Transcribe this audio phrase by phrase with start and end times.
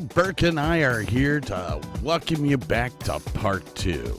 [0.00, 4.18] Burke and I are here to welcome you back to part two.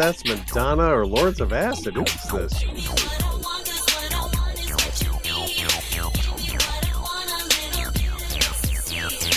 [0.00, 1.94] That's Madonna or Lords of Acid.
[1.94, 2.64] Who's this?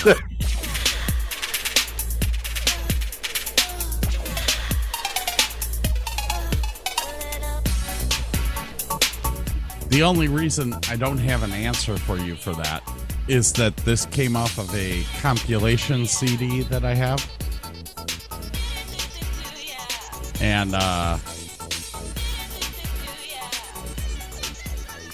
[9.89, 12.81] The only reason I don't have an answer for you for that
[13.27, 17.23] is that this came off of a compilation CD that I have.
[20.63, 21.17] And uh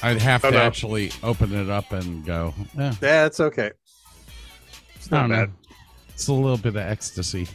[0.04, 0.62] I'd have Oh, to no.
[0.62, 3.72] actually open it up and go, eh, Yeah, it's okay.
[4.96, 5.36] It's not don't know.
[5.48, 5.52] bad.
[6.09, 7.48] It's a little bit of ecstasy.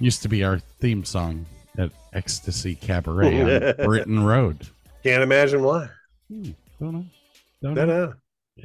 [0.00, 1.44] Used to be our theme song
[1.76, 4.66] at Ecstasy Cabaret on Britain Road.
[5.04, 5.88] Can't imagine why.
[6.30, 6.50] Hmm,
[6.80, 7.04] don't know.
[7.62, 8.14] Don't No, know.
[8.56, 8.64] no.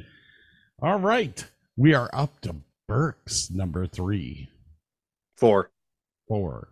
[0.80, 1.44] All right.
[1.76, 2.56] We are up to
[2.88, 4.48] Burke's number three,
[5.36, 5.70] Four.
[6.28, 6.68] four,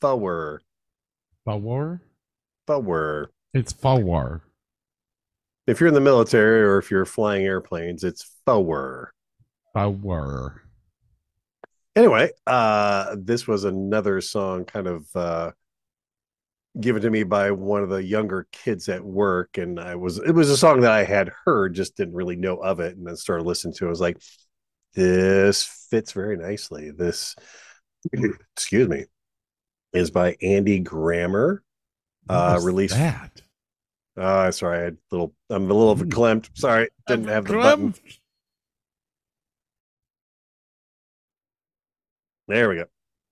[0.00, 0.62] Forward.
[1.44, 2.02] four.
[2.66, 3.28] Forward.
[3.54, 4.42] It's four,
[5.66, 9.10] If you're in the military or if you're flying airplanes, it's forward.
[9.72, 10.62] four.
[11.96, 15.50] Anyway, uh, this was another song kind of uh,
[16.78, 20.30] given to me by one of the younger kids at work, and I was it
[20.32, 23.16] was a song that I had heard, just didn't really know of it, and then
[23.16, 23.84] started listening to.
[23.84, 23.88] it.
[23.88, 24.18] I was like,
[24.94, 26.90] this fits very nicely.
[26.92, 27.34] This,
[28.56, 29.06] excuse me,
[29.92, 31.62] is by Andy Grammer.
[32.28, 32.94] Uh, released.
[32.94, 33.40] that.
[34.16, 35.34] Uh, sorry, I had a little.
[35.48, 36.10] I'm a little Mm.
[36.10, 36.50] verklempt.
[36.54, 37.94] Sorry, didn't have the button.
[42.48, 42.84] There we go.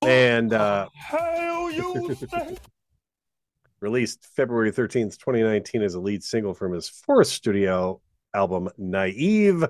[0.02, 2.16] And uh, Hell you
[3.80, 8.00] released February 13th, 2019, as a lead single from his fourth studio
[8.34, 9.64] album, Naive.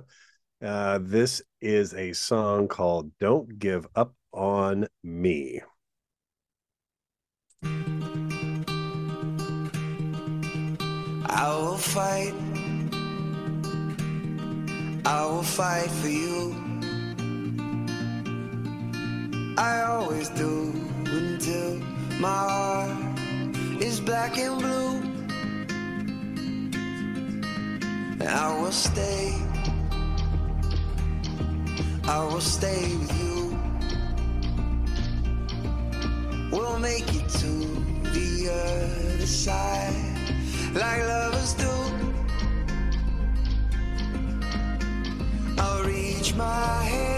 [0.62, 5.60] Uh, this is a song called Don't Give Up on Me.
[11.28, 12.34] I will fight.
[15.04, 16.54] I will fight for you.
[19.58, 20.72] I always do
[21.04, 21.78] until
[22.20, 22.90] my heart
[23.82, 25.02] is black and blue.
[28.26, 29.34] I will stay.
[32.04, 33.45] I will stay with you.
[36.56, 37.52] We'll make it to
[38.16, 39.92] the other side
[40.72, 41.68] like lovers do.
[45.58, 47.15] I'll reach my hands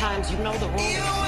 [0.00, 0.32] times.
[0.32, 1.19] You know the rules.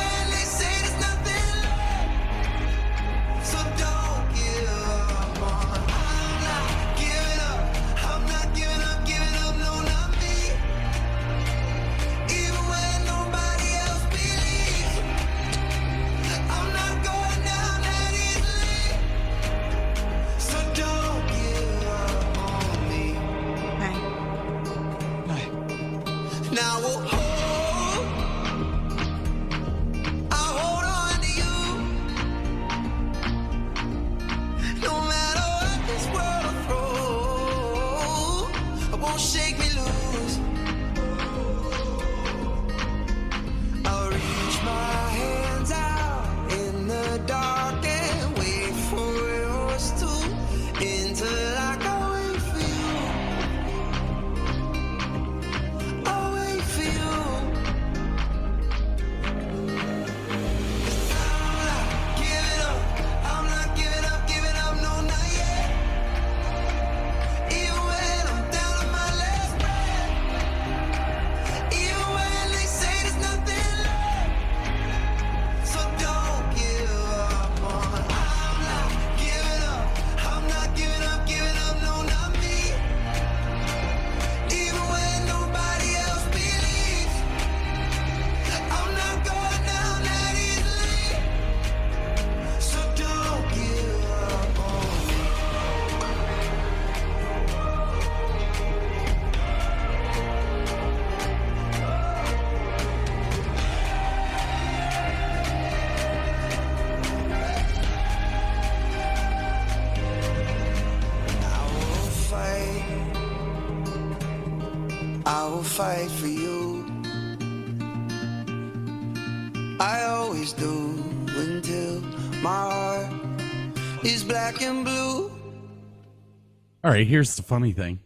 [126.92, 128.00] Right, here's the funny thing.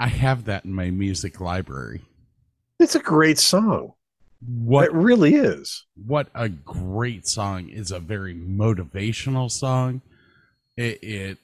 [0.00, 2.02] I have that in my music library.
[2.80, 3.92] It's a great song.
[4.40, 5.86] What It really is.
[6.06, 10.00] what a great song is a very motivational song
[10.76, 11.38] it it,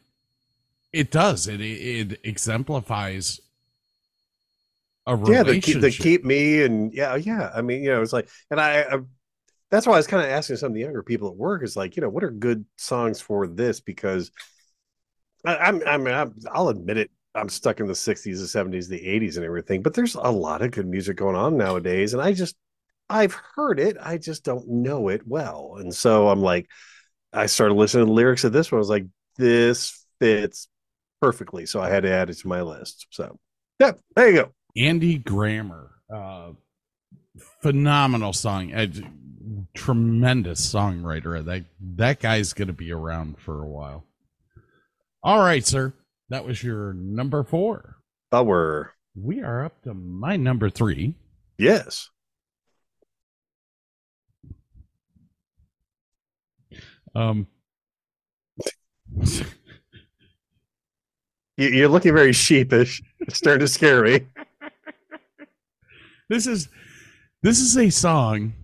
[0.92, 3.40] it does it, it exemplifies
[5.06, 7.50] a Yeah, they relationship keep they keep me and yeah, yeah.
[7.54, 8.98] I mean, you know, it's like, and I, I
[9.70, 11.76] that's why I was kind of asking some of the younger people at work is
[11.76, 13.80] like, you know, what are good songs for this?
[13.80, 14.32] Because
[15.44, 17.10] I, I'm, I'm, I'm, I'll admit it.
[17.34, 19.82] I'm stuck in the 60s, the 70s, the 80s, and everything.
[19.82, 22.54] But there's a lot of good music going on nowadays, and I just,
[23.10, 23.96] I've heard it.
[24.00, 26.68] I just don't know it well, and so I'm like,
[27.32, 28.78] I started listening to the lyrics of this one.
[28.78, 29.06] I was like,
[29.36, 30.68] this fits
[31.20, 33.06] perfectly, so I had to add it to my list.
[33.10, 33.38] So,
[33.80, 34.54] yeah, there you go.
[34.76, 36.50] andy grammer uh
[37.62, 38.88] phenomenal song a
[39.74, 44.04] tremendous songwriter that that guy's gonna be around for a while
[45.24, 45.92] all right sir
[46.28, 47.96] that was your number four
[48.32, 51.14] Our we are up to my number three
[51.58, 52.10] yes.
[57.14, 57.46] um
[61.56, 63.00] You- You're looking very sheepish.
[63.20, 64.20] It's starting to scare me.
[66.28, 66.68] this is
[67.42, 68.54] this is a song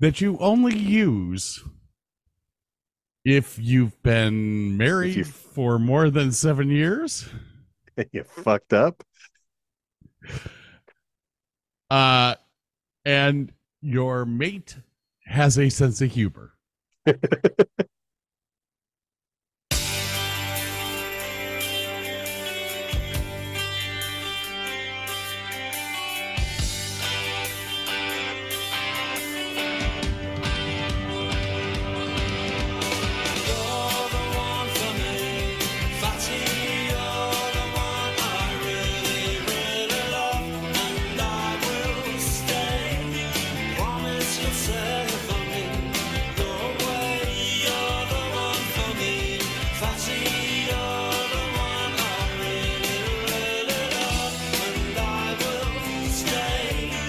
[0.00, 1.62] that you only use
[3.26, 7.28] if you've been married you- for more than seven years
[8.12, 9.02] you fucked up.
[11.90, 12.34] uh
[13.04, 14.76] and your mate
[15.24, 16.52] has a sense of humor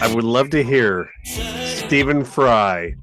[0.07, 2.95] I would love to hear Stephen Fry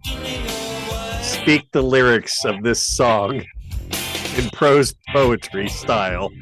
[1.20, 3.44] speak the lyrics of this song
[4.38, 6.32] in prose poetry style.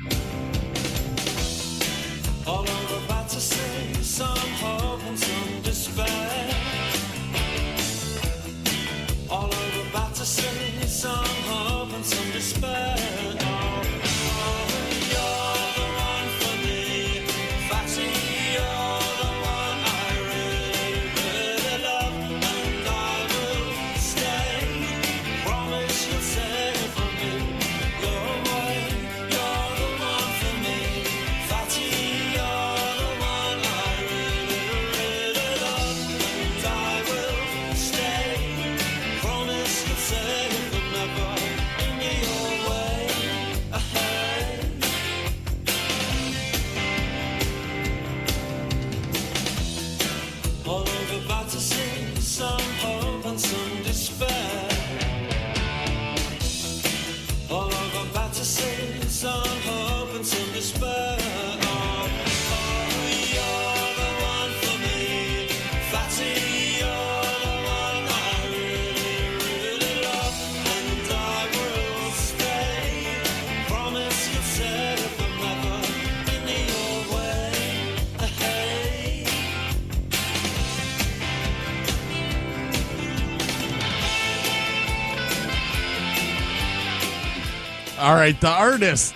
[88.42, 89.14] The artist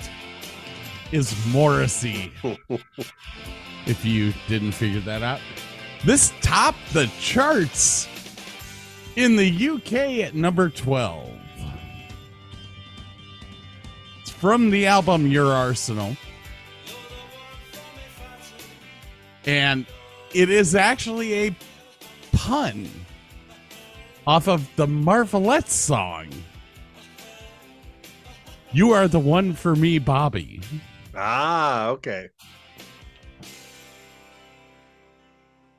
[1.11, 2.33] is Morrissey.
[3.87, 5.41] if you didn't figure that out,
[6.05, 8.07] this topped the charts
[9.17, 11.29] in the UK at number 12.
[14.21, 16.17] It's from the album Your Arsenal.
[19.45, 19.87] And
[20.33, 21.57] it is actually a
[22.31, 22.89] pun
[24.25, 26.29] off of the Marvelettes song.
[28.77, 30.61] You are the one for me, Bobby.
[31.15, 32.29] Ah, okay.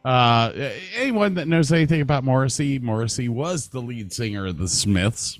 [0.03, 0.51] Uh,
[0.95, 5.39] anyone that knows anything about Morrissey, Morrissey was the lead singer of the Smiths,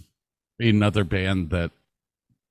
[0.59, 1.71] another band that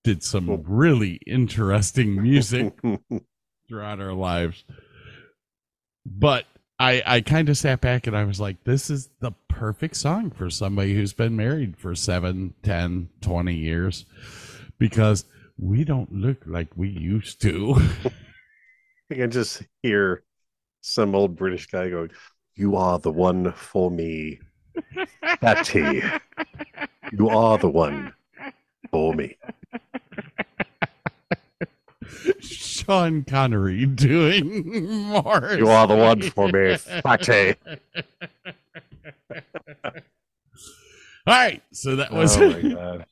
[0.03, 2.75] did some really interesting music
[3.69, 4.65] throughout our lives.
[6.05, 6.47] But
[6.81, 10.33] I, I kind of sat back and I was like, this is the perfect song
[10.33, 14.05] for somebody who's been married for seven, ten, twenty years
[14.79, 15.25] because
[15.59, 17.77] we don't look like we used to.
[19.11, 20.23] I can just hear
[20.81, 22.11] some old British guy going,
[22.55, 24.41] You are the one for me.
[25.41, 26.03] Patty.
[27.13, 28.13] You are the one
[28.91, 29.37] for me.
[32.41, 35.59] Sean Connery doing Morrissey.
[35.59, 37.55] You are the one for me, Patty.
[41.27, 43.06] All right, so that was Oh my god.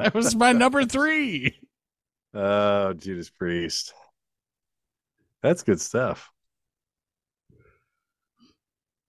[0.04, 1.58] that was my number three.
[2.32, 3.92] Oh, Judas Priest.
[5.42, 6.30] That's good stuff.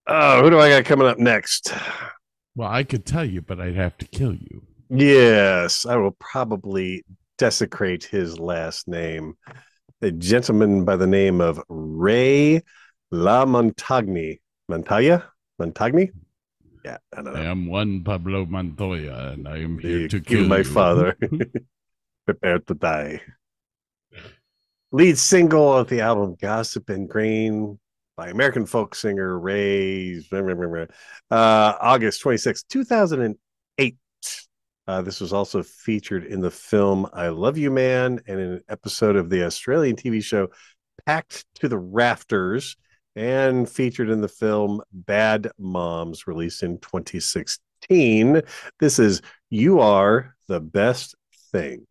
[0.08, 1.74] Oh, who do I got coming up next?
[2.56, 4.64] Well, I could tell you, but I'd have to kill you.
[4.90, 7.06] Yes, I will probably
[7.38, 9.36] desecrate his last name.
[10.02, 12.62] A gentleman by the name of Ray
[13.12, 14.40] La Montagni.
[14.70, 15.24] Montagna?
[15.62, 16.12] Montagni?
[16.84, 20.40] Yeah, I don't I am one Pablo Montoya, and I am here You to kill
[20.40, 20.64] kill my you.
[20.64, 21.16] father.
[22.26, 23.22] Prepare to die.
[24.92, 27.80] Lead single of the album Gossip and Grain
[28.18, 30.22] by American folk singer Ray.
[30.32, 30.86] Uh,
[31.32, 33.96] August 26, 2008.
[34.88, 38.62] Uh, this was also featured in the film I Love You Man and in an
[38.68, 40.50] episode of the Australian TV show
[41.06, 42.76] Packed to the Rafters
[43.16, 48.42] and featured in the film Bad Moms, released in 2016.
[48.80, 51.16] This is You Are the Best
[51.52, 51.86] Thing.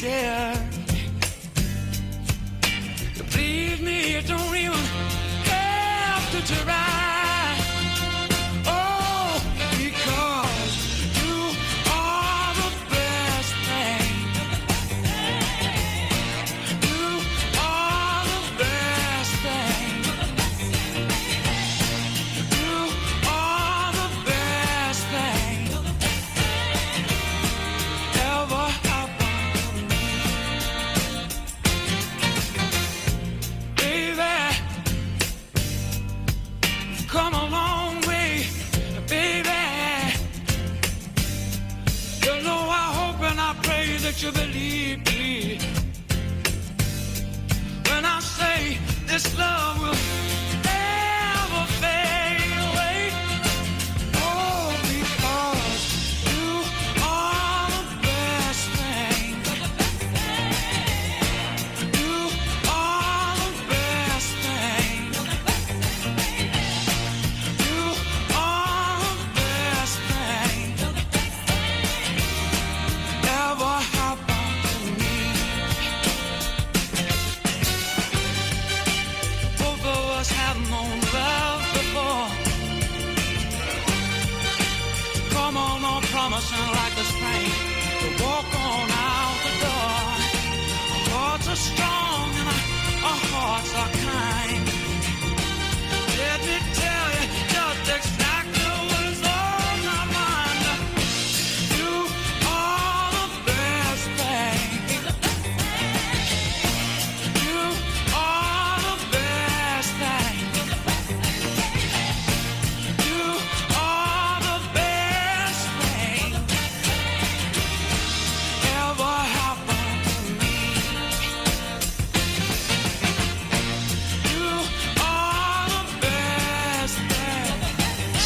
[0.00, 0.77] Easier.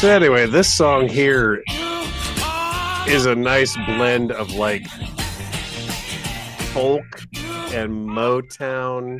[0.03, 1.63] So anyway, this song here
[3.07, 4.85] is a nice blend of like
[6.73, 7.05] folk
[7.71, 9.19] and Motown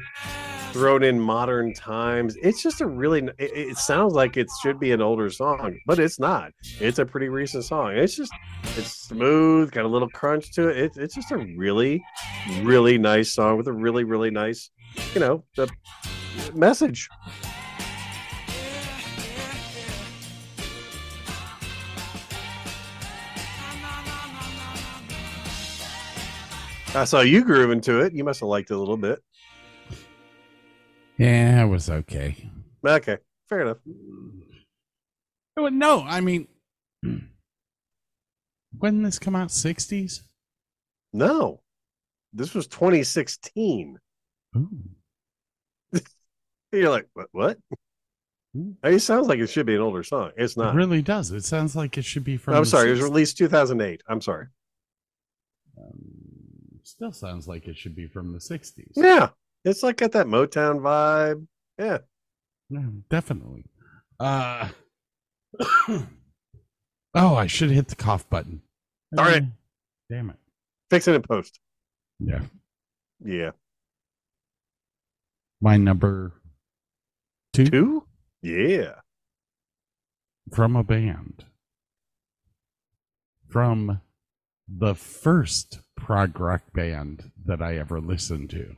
[0.73, 2.35] thrown in modern times.
[2.43, 5.99] It's just a really it, it sounds like it should be an older song, but
[5.99, 6.51] it's not.
[6.81, 7.93] It's a pretty recent song.
[7.95, 8.33] It's just
[8.75, 10.77] it's smooth, got a little crunch to it.
[10.77, 12.03] It's it's just a really
[12.61, 14.69] really nice song with a really really nice,
[15.13, 15.69] you know, the
[16.53, 17.07] message.
[26.95, 28.13] I saw you grooving to it.
[28.13, 29.19] You must have liked it a little bit.
[31.17, 32.49] Yeah, it was okay.
[32.85, 33.17] Okay,
[33.49, 33.77] fair enough.
[35.57, 36.47] No, I mean,
[38.77, 39.49] when this come out?
[39.49, 40.21] 60s?
[41.13, 41.61] No,
[42.33, 43.97] this was 2016.
[46.71, 47.27] You're like, what?
[47.31, 47.57] What?
[48.83, 50.31] It sounds like it should be an older song.
[50.37, 50.75] It's It not.
[50.75, 51.31] really does.
[51.31, 52.53] It sounds like it should be from.
[52.53, 52.89] I'm sorry.
[52.89, 54.01] It was released 2008.
[54.07, 54.45] I'm sorry.
[55.77, 56.22] Um,
[56.93, 58.91] still sounds like it should be from the 60s.
[58.95, 59.29] Yeah,
[59.65, 61.47] it's like got that Motown vibe.
[61.79, 61.97] Yeah.
[62.69, 63.65] Yeah, definitely.
[64.19, 64.69] Uh,
[65.89, 66.05] oh,
[67.15, 68.61] I should hit the cough button.
[69.11, 69.19] It.
[69.19, 69.39] Uh,
[70.09, 70.35] Damn it.
[70.91, 71.59] Fix it in post.
[72.19, 72.41] Yeah.
[73.25, 73.51] Yeah.
[75.61, 76.33] My number
[77.53, 78.07] two, Two?
[78.43, 78.95] Yeah.
[80.53, 81.45] from a band.
[83.49, 83.99] From
[84.75, 88.75] the first prog rock band that I ever listened to.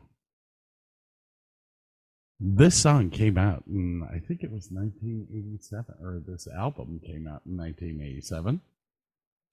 [2.39, 7.41] This song came out in, I think it was 1987, or this album came out
[7.45, 8.61] in 1987.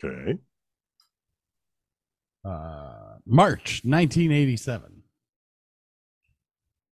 [0.04, 0.38] Okay.
[2.44, 5.02] uh, March 1987.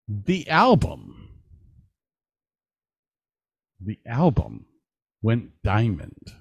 [0.09, 1.29] The album,
[3.81, 4.67] the album
[5.23, 6.33] went diamond.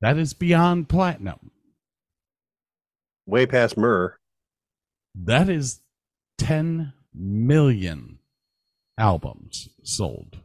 [0.00, 1.50] That is beyond platinum.
[3.26, 4.16] Way past Myrrh.
[5.14, 5.80] That is
[6.38, 8.18] 10 million
[8.96, 10.38] albums sold.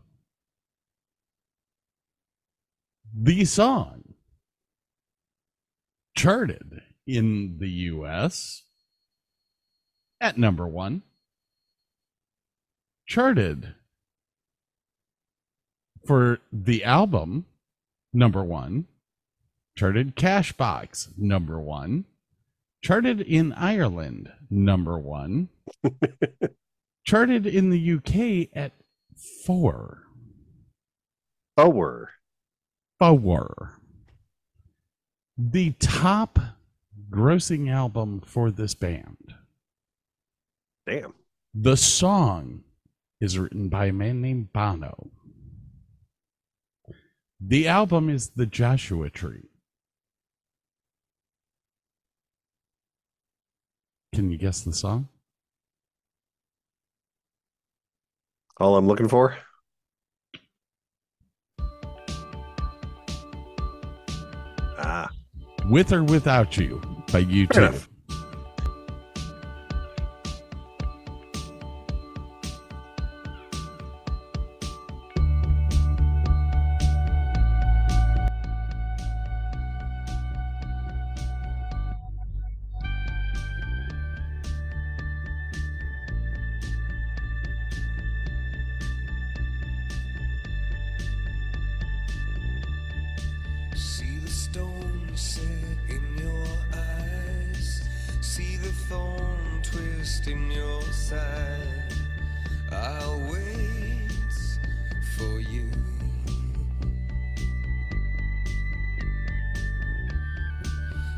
[3.16, 4.16] The song
[6.16, 8.63] charted in the US
[10.20, 11.04] at number one,
[13.06, 13.76] charted
[16.08, 17.46] for the album
[18.13, 18.88] number one,
[19.76, 22.06] charted Cashbox number one,
[22.84, 25.50] charted in Ireland number one,
[27.06, 28.74] charted in the UK at
[29.46, 30.04] four.
[31.56, 32.10] Forward.
[33.00, 33.80] Four.
[35.38, 36.40] The top
[37.10, 39.36] grossing album for this band.
[40.86, 41.14] Damn.
[41.54, 42.64] The song
[43.22, 45.12] is written by a man named Bono.
[47.40, 49.50] The album is The Joshua Tree.
[54.13, 55.08] Can you guess the song?
[58.60, 59.36] All I'm looking for.
[64.78, 65.10] Ah.
[65.67, 66.80] With or Without You
[67.12, 67.88] by Fair U2.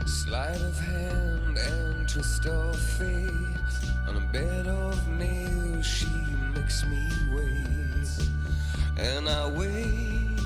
[0.05, 3.29] Sleight of hand and twist of fate.
[4.07, 6.07] On a bed of nails, she
[6.53, 8.29] makes me wait.
[8.97, 10.39] And I wait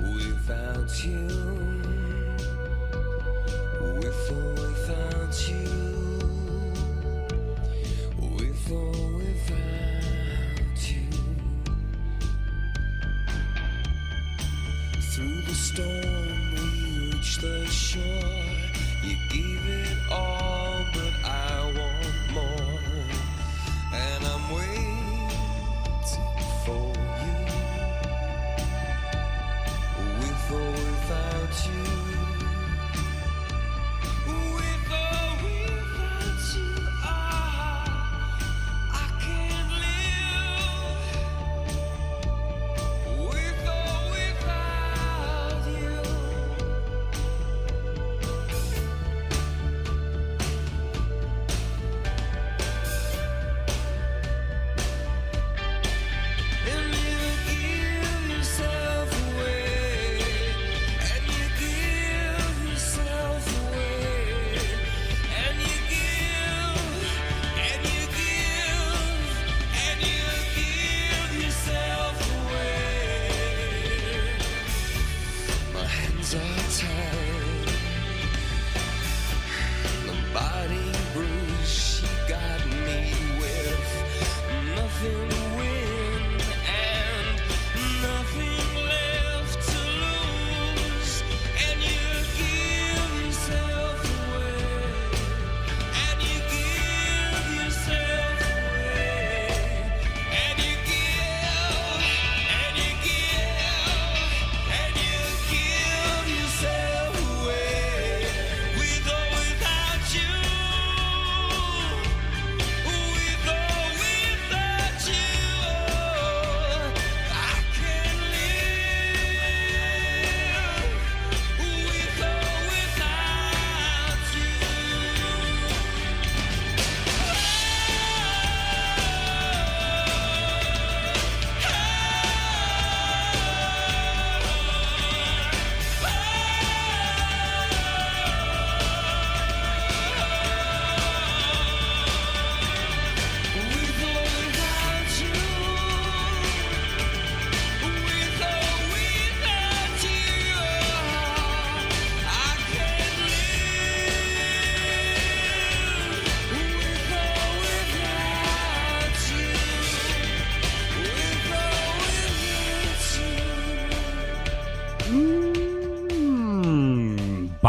[0.00, 1.26] without you.
[3.80, 5.67] With or without you.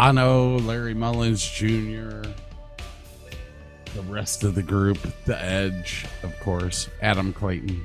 [0.10, 2.24] Bono, Larry Mullins Jr.,
[3.94, 7.80] the rest of the group, The Edge, of course, Adam Clayton.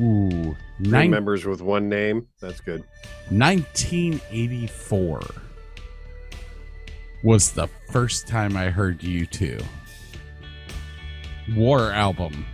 [0.00, 2.26] Ooh, Three nine, members with one name.
[2.40, 2.84] That's good.
[3.28, 5.20] 1984
[7.22, 9.62] was the first time I heard U2.
[11.54, 12.46] War album.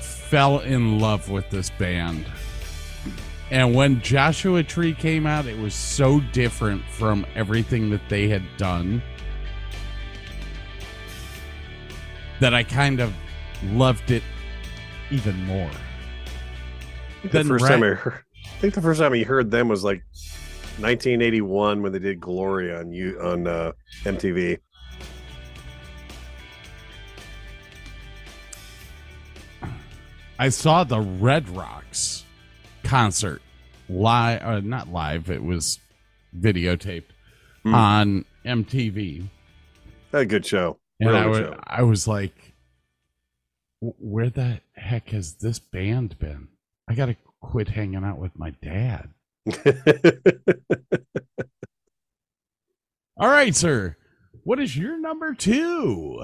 [0.00, 2.24] Fell in love with this band.
[3.50, 8.42] And when Joshua Tree came out, it was so different from everything that they had
[8.56, 9.02] done
[12.38, 13.12] that I kind of
[13.64, 14.22] loved it
[15.10, 15.70] even more.
[15.70, 19.50] I think the first right- time I heard, I think the first time I heard
[19.50, 20.02] them was like
[20.78, 23.72] 1981 when they did Glory on you on uh,
[24.04, 24.58] MTV.
[30.38, 32.19] I saw the Red Rocks
[32.90, 33.40] concert
[33.88, 35.30] live, uh, not live.
[35.30, 35.78] It was
[36.36, 37.04] videotaped
[37.62, 37.74] Hmm.
[37.74, 39.28] on MTV,
[40.12, 40.78] A good show.
[40.98, 41.60] and Really I show.
[41.64, 42.54] I was like,
[43.80, 46.48] "Where the heck has this band been?
[46.88, 49.10] I got to quit hanging out with my dad."
[53.16, 53.96] All right, sir.
[54.44, 56.22] What is your number two?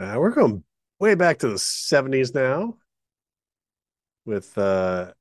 [0.00, 0.64] Uh, we're going
[0.98, 2.78] way back to the 70s now
[4.24, 5.12] with uh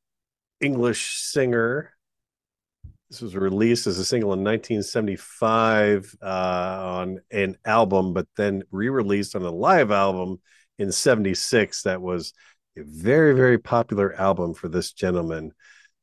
[0.61, 1.91] English singer.
[3.09, 9.35] This was released as a single in 1975 uh, on an album, but then re-released
[9.35, 10.39] on a live album
[10.77, 11.83] in 76.
[11.83, 12.33] That was
[12.77, 15.51] a very, very popular album for this gentleman.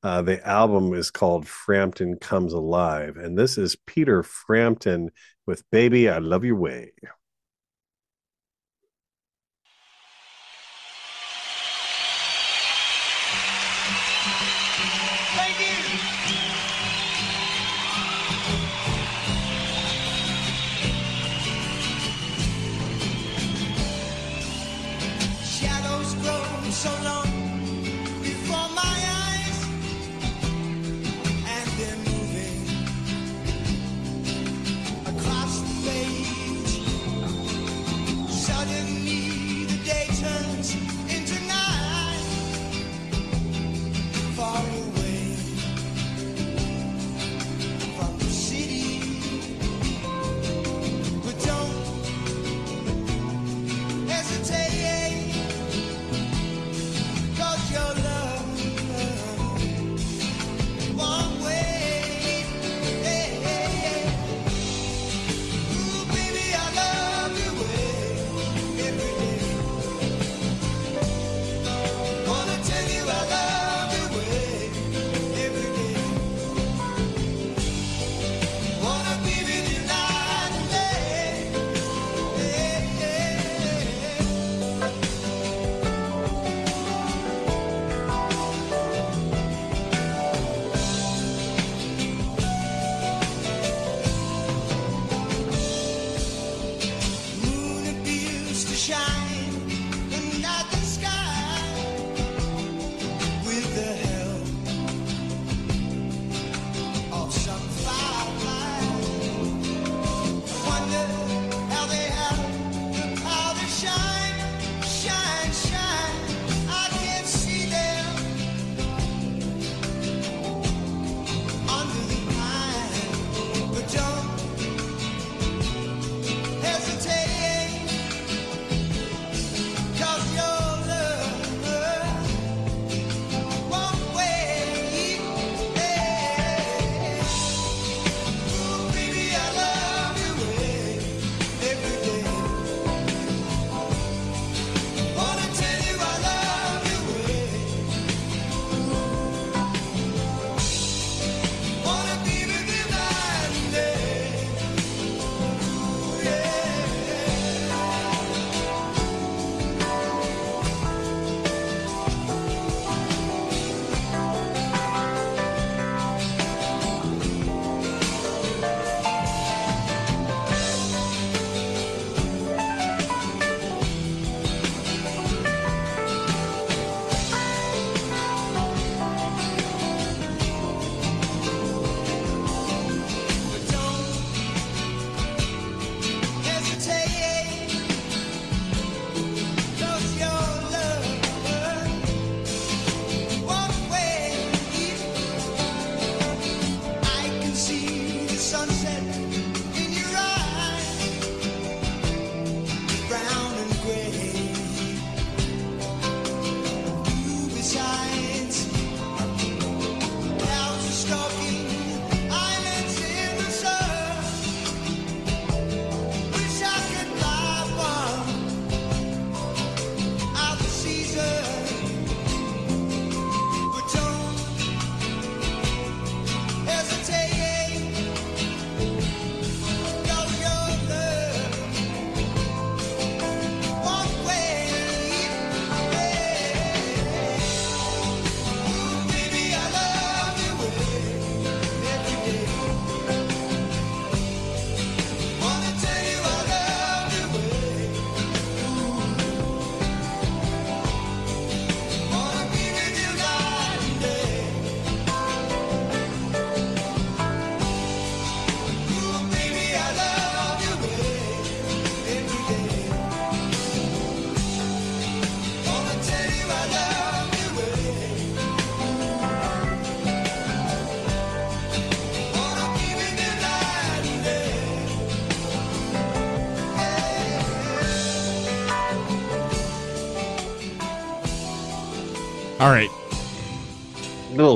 [0.03, 5.11] Uh, the album is called Frampton Comes Alive, and this is Peter Frampton
[5.47, 6.93] with Baby, I Love Your Way.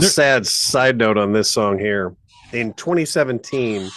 [0.03, 2.15] Sad side note on this song here.
[2.53, 3.89] In 2017,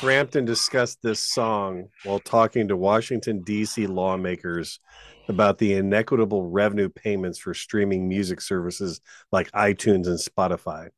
[0.00, 3.86] Frampton discussed this song while talking to Washington, D.C.
[3.86, 4.80] lawmakers
[5.28, 10.88] about the inequitable revenue payments for streaming music services like iTunes and Spotify.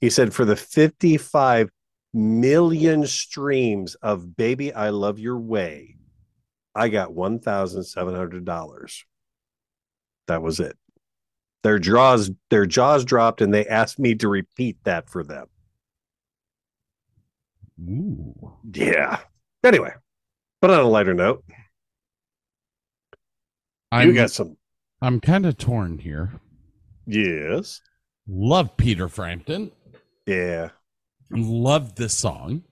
[0.00, 1.70] He said, For the 55
[2.14, 5.96] million streams of Baby I Love Your Way,
[6.74, 9.02] I got $1,700.
[10.26, 10.76] That was it
[11.66, 15.46] their jaws their jaws dropped and they asked me to repeat that for them
[17.82, 18.52] Ooh.
[18.72, 19.18] yeah
[19.64, 19.90] anyway
[20.60, 21.42] but on a lighter note
[23.90, 24.56] I'm, you got some
[25.02, 26.40] I'm kind of torn here.
[27.04, 27.80] yes
[28.28, 29.72] Love Peter Frampton.
[30.24, 30.68] yeah
[31.30, 32.62] Love this song.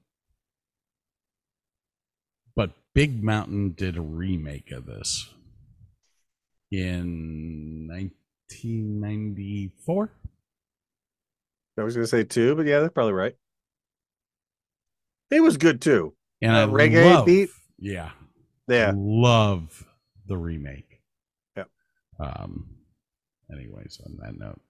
[2.55, 5.29] But Big Mountain did a remake of this
[6.71, 7.89] in
[8.51, 10.11] 1994.
[11.79, 13.35] i was gonna say two but yeah that's probably right
[15.31, 17.51] it was good too And Uh, I reggae love, beat?
[17.79, 18.11] Yeah.
[18.69, 19.85] yeah Love
[20.27, 21.01] the remake.
[21.57, 21.69] Yep.
[22.21, 22.69] Um
[23.53, 24.61] anyways, on that note.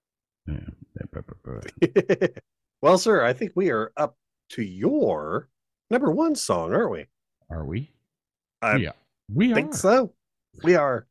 [0.46, 2.28] Yeah.
[2.82, 4.16] well sir i think we are up
[4.50, 5.48] to your
[5.90, 7.06] number one song aren't we
[7.50, 7.90] Are we?
[8.62, 8.92] I yeah.
[9.32, 9.76] We think are.
[9.76, 10.12] so
[10.62, 11.06] we are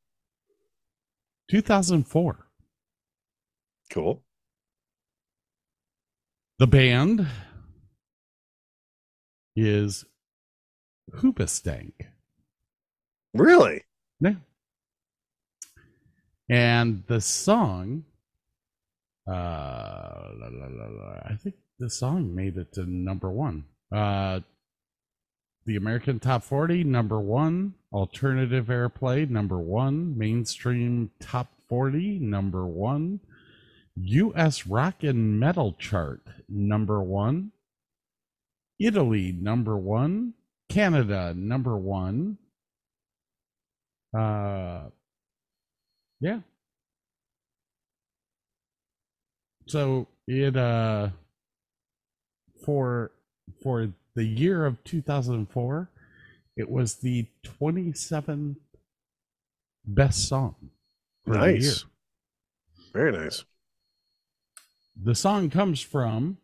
[1.49, 2.47] 2004.
[3.93, 4.23] Cool
[6.58, 7.27] The band
[9.56, 10.06] is
[11.12, 11.93] Hoobastank.
[13.34, 13.84] really
[14.19, 14.36] Yeah.
[16.49, 18.06] And the song,
[19.27, 23.65] uh, la, la, la, I think the song made it to number one.
[23.93, 24.39] Uh,
[25.65, 27.75] the American Top 40, number one.
[27.91, 30.17] Alternative Airplay, number one.
[30.17, 33.19] Mainstream Top 40, number one.
[33.95, 34.65] U.S.
[34.65, 37.51] Rock and Metal Chart, number one.
[38.79, 40.34] Italy, number one.
[40.69, 42.38] Canada, number one.
[44.17, 44.89] Uh,
[46.19, 46.39] yeah.
[49.67, 51.10] So it uh
[52.65, 53.12] for
[53.62, 55.89] for the year of 2004,
[56.56, 58.58] it was the 27th
[59.86, 60.56] best song.
[61.25, 61.86] nice
[62.93, 63.43] very nice
[65.01, 66.38] The song comes from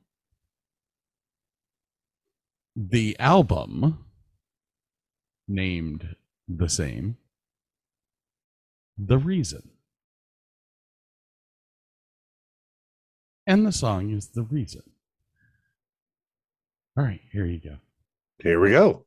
[2.75, 4.05] the album
[5.47, 6.15] named
[6.47, 7.17] the same
[8.97, 9.69] The Reason.
[13.45, 14.83] And the song is The Reason.
[16.97, 17.77] All right, here you go.
[18.41, 19.05] here we go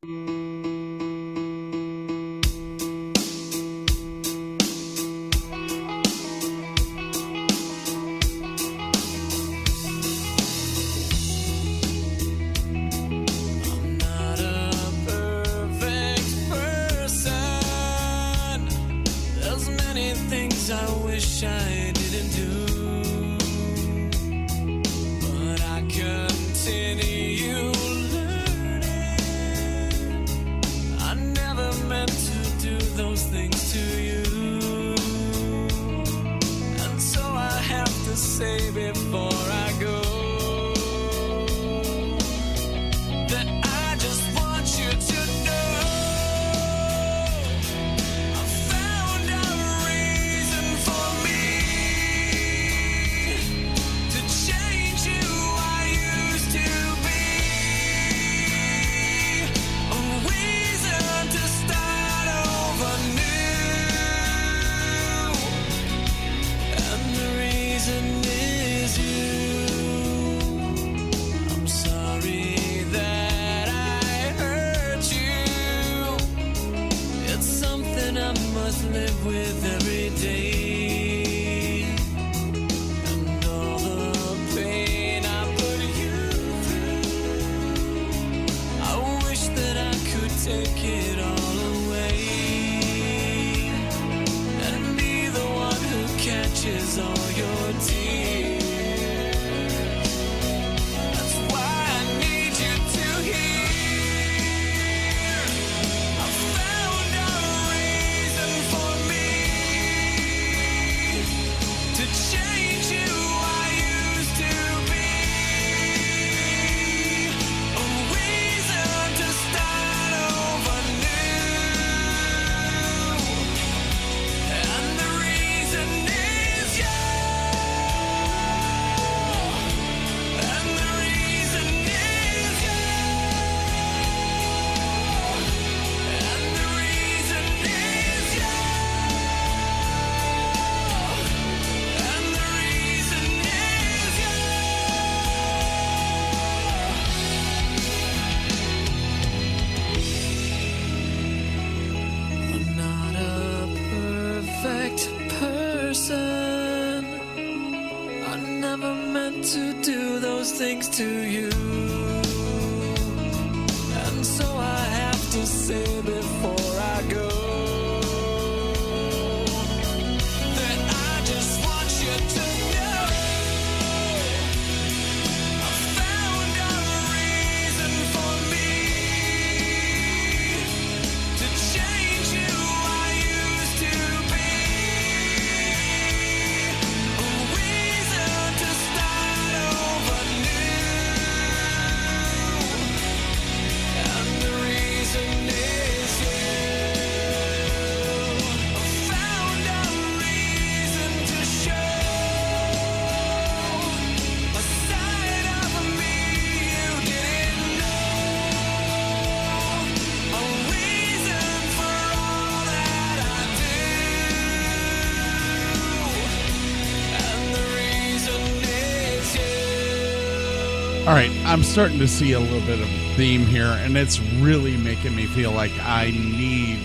[221.52, 225.14] I'm starting to see a little bit of a theme here, and it's really making
[225.14, 226.80] me feel like I need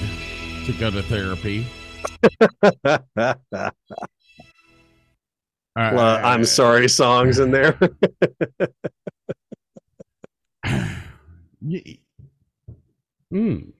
[0.65, 1.65] to go to therapy.
[5.79, 7.79] Well, I'm sorry, songs in there.
[13.33, 13.73] Mm.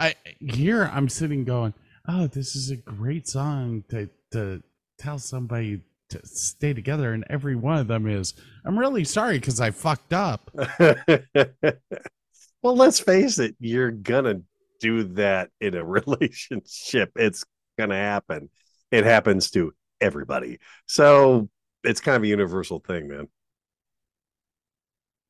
[0.00, 1.74] I here I'm sitting going,
[2.08, 4.62] oh, this is a great song to to
[4.98, 8.34] tell somebody to stay together, and every one of them is,
[8.64, 10.50] I'm really sorry because I fucked up.
[12.62, 14.42] well, let's face it, you're gonna
[14.80, 17.12] do that in a relationship.
[17.16, 17.44] It's
[17.78, 18.50] gonna happen.
[18.90, 20.58] It happens to everybody.
[20.86, 21.48] So
[21.84, 23.28] it's kind of a universal thing, man.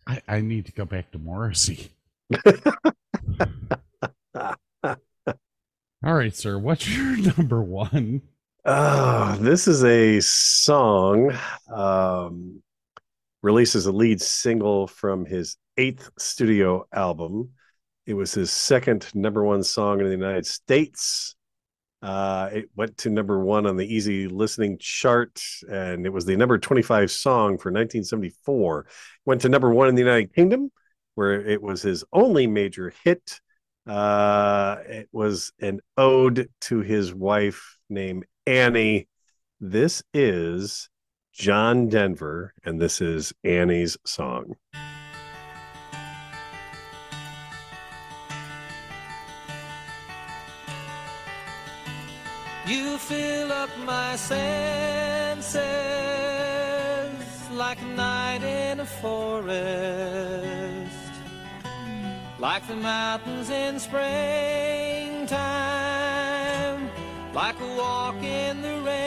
[0.06, 1.90] I, I need to go back to Morrissey.
[6.04, 6.58] All right, sir.
[6.58, 8.22] What's your number one?
[8.64, 11.32] Oh, this is a song
[11.72, 12.62] um,
[13.42, 17.50] released as a lead single from his eighth studio album.
[18.04, 21.36] It was his second number one song in the United States.
[22.02, 25.40] Uh, it went to number one on the easy listening chart,
[25.70, 28.86] and it was the number 25 song for 1974.
[29.24, 30.70] Went to number one in the United Kingdom,
[31.14, 33.40] where it was his only major hit.
[33.86, 39.06] Uh, it was an ode to his wife named Annie.
[39.60, 40.88] This is
[41.34, 44.56] John Denver, and this is Annie's song.
[52.66, 55.60] You fill up my senses
[57.52, 59.52] like a night in a forest,
[62.38, 65.28] like the mountains in springtime,
[67.42, 68.98] like a walk in the rain,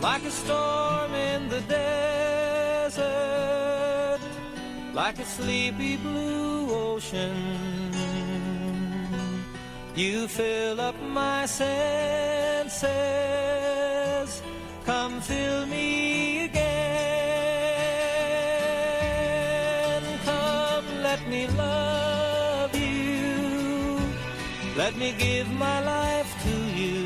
[0.00, 3.00] like a storm in the desert,
[4.94, 7.34] like a sleepy blue ocean.
[9.96, 12.80] You fill up my senses.
[14.86, 16.60] Come fill me again.
[20.24, 22.09] Come, let me love.
[24.80, 27.00] Let me give my life to you.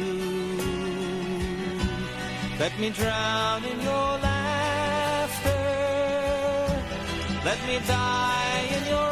[2.63, 5.65] Let me drown in your laughter.
[7.49, 9.11] Let me die in your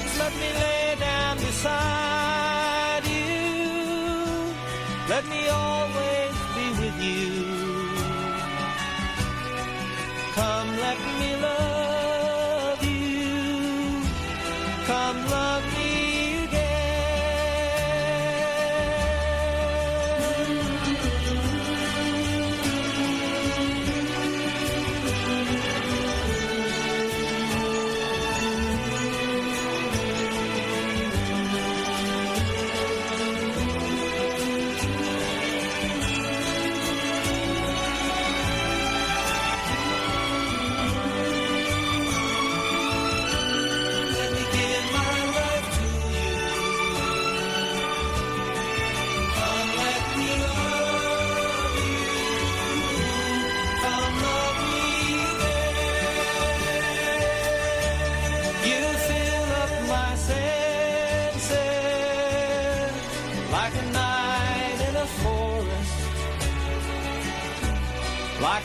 [0.00, 0.12] arms.
[0.22, 3.36] Let me lay down beside you.
[5.12, 5.40] Let me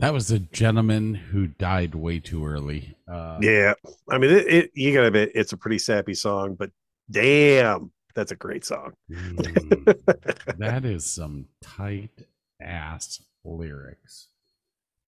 [0.00, 2.96] That was a gentleman who died way too early.
[3.10, 3.74] Uh, Yeah,
[4.08, 6.70] I mean, it, it you gotta admit it's a pretty sappy song, but
[7.10, 8.92] damn, that's a great song.
[9.10, 9.96] mm,
[10.58, 12.26] that is some tight
[12.60, 14.28] ass lyrics.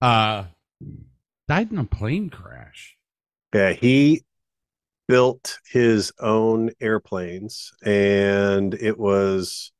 [0.00, 0.44] Uh,
[1.46, 2.96] died in a plane crash.
[3.54, 4.24] Yeah, he
[5.08, 9.72] built his own airplanes, and it was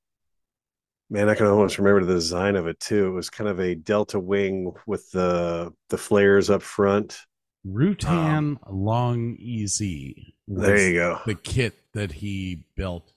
[1.11, 3.09] man, I can almost remember the design of it too.
[3.09, 7.19] It was kind of a delta wing with the the flares up front.
[7.67, 9.81] Rutan Long-EZ.
[9.83, 11.21] Um, There you go.
[11.27, 13.13] The kit that he built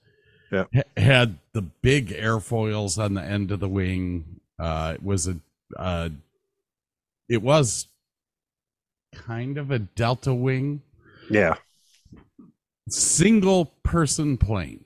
[0.52, 0.64] Yeah.
[0.74, 4.40] ha- had the big airfoils on the end of the wing.
[4.58, 5.36] Uh, it was a,
[5.76, 6.10] uh,
[7.28, 7.86] it was
[9.14, 10.82] kind of a delta wing,
[11.30, 11.54] Yeah,
[12.88, 14.83] single person plane,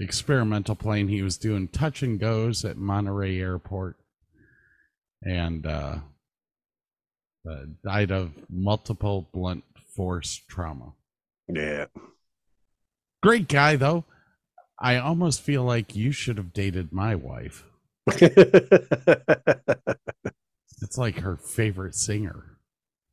[0.00, 1.08] experimental plane.
[1.08, 3.96] He was doing touch and goes at Monterey Airport,
[5.22, 5.98] and uh,
[7.48, 10.94] uh, died of multiple blunt force trauma.
[11.48, 11.86] yeah.
[13.22, 14.04] Great guy though.
[14.78, 17.64] I almost feel like you should have dated my wife.
[20.82, 22.56] It's like her favorite singer.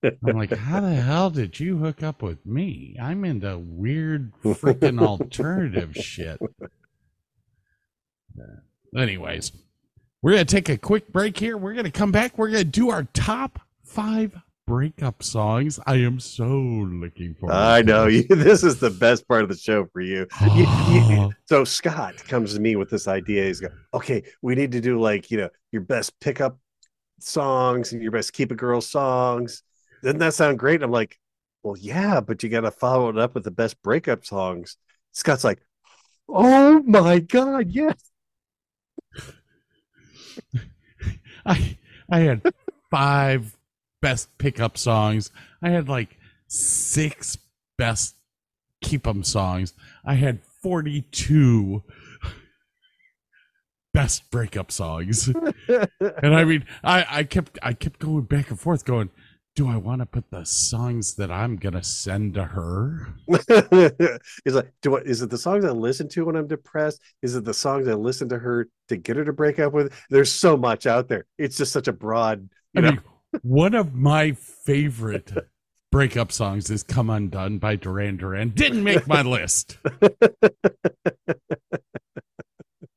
[0.03, 2.95] I'm like, how the hell did you hook up with me?
[3.01, 6.39] I'm into weird freaking alternative shit.
[8.39, 8.43] Uh,
[8.95, 9.51] Anyways,
[10.21, 11.57] we're going to take a quick break here.
[11.57, 12.37] We're going to come back.
[12.37, 14.35] We're going to do our top five
[14.65, 15.79] breakup songs.
[15.85, 18.25] I am so looking forward I know this.
[18.29, 18.35] you.
[18.35, 20.27] This is the best part of the show for you.
[20.55, 23.45] You- you- so Scott comes to me with this idea.
[23.45, 26.57] He's go, okay, we need to do like you know your best pickup
[27.19, 29.63] songs and your best keep a girl songs.
[30.07, 30.81] Doesn't that sound great?
[30.81, 31.19] I'm like,
[31.63, 34.77] well, yeah, but you got to follow it up with the best breakup songs.
[35.11, 35.59] Scott's like,
[36.29, 38.09] oh my god, yes.
[41.45, 41.77] I
[42.09, 42.53] I had
[42.89, 43.57] five
[44.01, 45.29] best pickup songs.
[45.61, 47.37] I had like six
[47.77, 48.15] best
[48.81, 49.73] keep 'em songs.
[50.05, 51.83] I had 42
[53.93, 55.27] best breakup songs.
[55.67, 59.09] and I mean, I I kept I kept going back and forth going,
[59.57, 63.15] do I want to put the songs that I'm going to send to her?
[64.45, 67.01] He's like, do what is it the songs I listen to when I'm depressed?
[67.23, 69.91] Is it the songs I listen to her to get her to break up with?
[70.11, 71.25] There's so much out there.
[71.39, 72.91] It's just such a broad, you I know.
[72.91, 73.01] mean,
[73.41, 75.33] one of my favorite
[75.91, 78.49] breakup songs is "Come Undone" by Duran Duran.
[78.49, 79.79] Didn't make my list.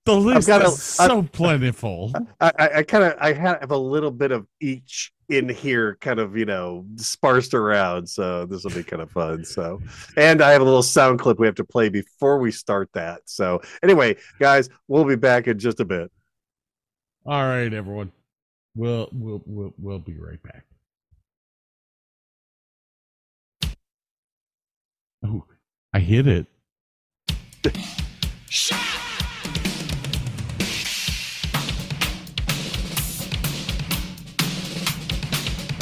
[0.06, 2.12] The list got a- is so plentiful.
[2.40, 6.18] I, I, I kind of I have a little bit of each in here, kind
[6.18, 8.08] of you know sparsed around.
[8.08, 9.44] So this will be kind of fun.
[9.44, 9.80] So,
[10.16, 13.20] and I have a little sound clip we have to play before we start that.
[13.26, 16.10] So anyway, guys, we'll be back in just a bit.
[17.26, 18.10] All right, everyone.
[18.74, 20.64] We'll we'll we'll, we'll be right back.
[25.24, 25.44] Oh,
[25.92, 26.46] I hit it.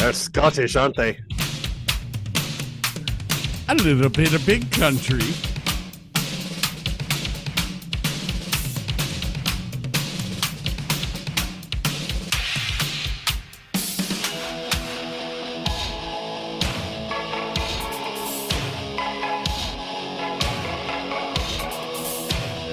[0.08, 1.18] They're Scottish, aren't they?
[3.68, 5.18] A little bit of Big Country.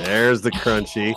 [0.06, 1.14] There's the crunchy.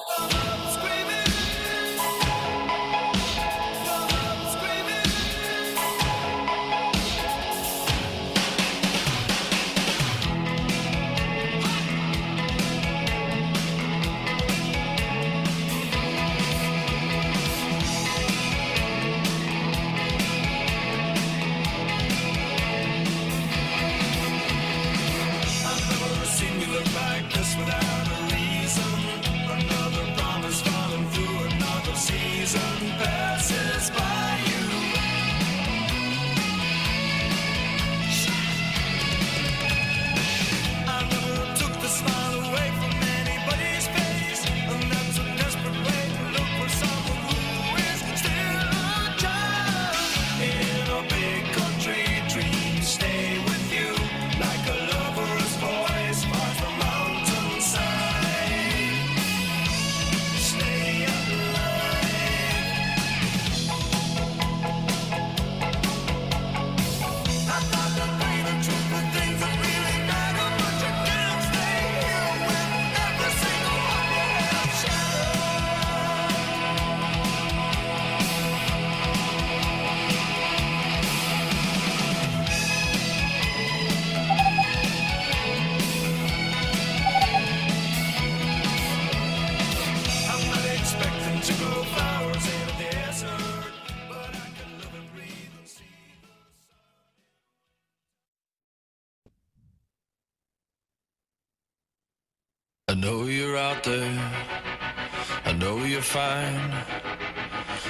[106.09, 106.73] Fine.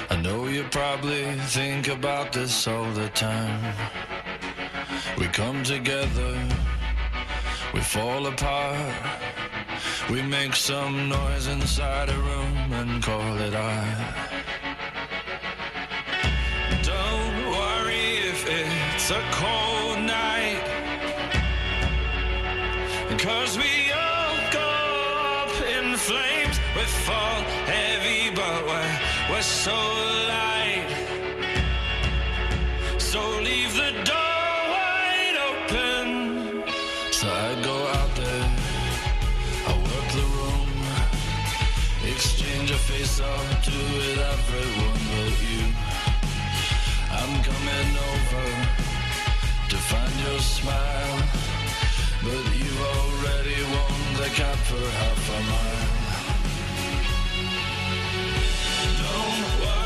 [0.09, 1.23] I know you probably
[1.55, 3.73] think about this all the time.
[5.17, 6.33] We come together,
[7.73, 8.93] we fall apart.
[10.09, 14.15] We make some noise inside a room and call it art.
[16.83, 20.63] Don't worry if it's a cold night.
[23.17, 24.71] Cause we all go
[25.39, 26.59] up in flames.
[26.75, 27.58] We fall
[29.65, 29.75] so
[30.31, 30.87] light.
[32.97, 36.63] So leave the door wide open.
[37.11, 38.47] So I go out there,
[39.67, 40.71] I work the room,
[42.13, 45.63] exchange a face or two with everyone but you.
[47.19, 48.45] I'm coming over
[49.71, 51.19] to find your smile.
[52.23, 55.98] But you've already won the cup for half a mile.
[59.39, 59.78] Don't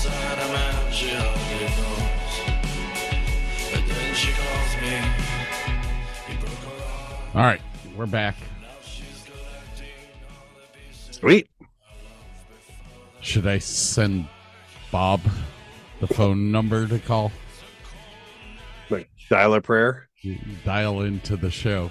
[0.00, 2.34] town a man she hardly knows.
[3.70, 4.94] But then she calls me.
[6.26, 7.36] He broke her heart.
[7.36, 7.60] All right,
[7.96, 8.36] we're back.
[11.10, 11.48] Sweet.
[13.20, 14.26] Should I send
[14.90, 15.20] Bob
[16.00, 17.30] the phone number to call?
[18.90, 20.08] Like dial a prayer.
[20.64, 21.90] Dial into the show.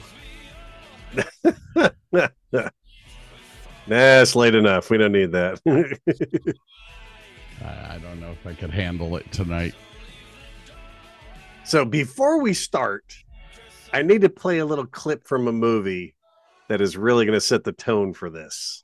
[3.88, 4.89] Nah, it's late enough.
[4.89, 5.60] We don't need that.
[7.64, 9.76] I, I don't know if I could handle it tonight.
[11.64, 13.14] so before we start,
[13.93, 16.16] I need to play a little clip from a movie
[16.70, 18.84] that is really going to set the tone for this.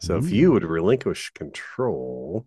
[0.00, 2.46] So if you would relinquish control.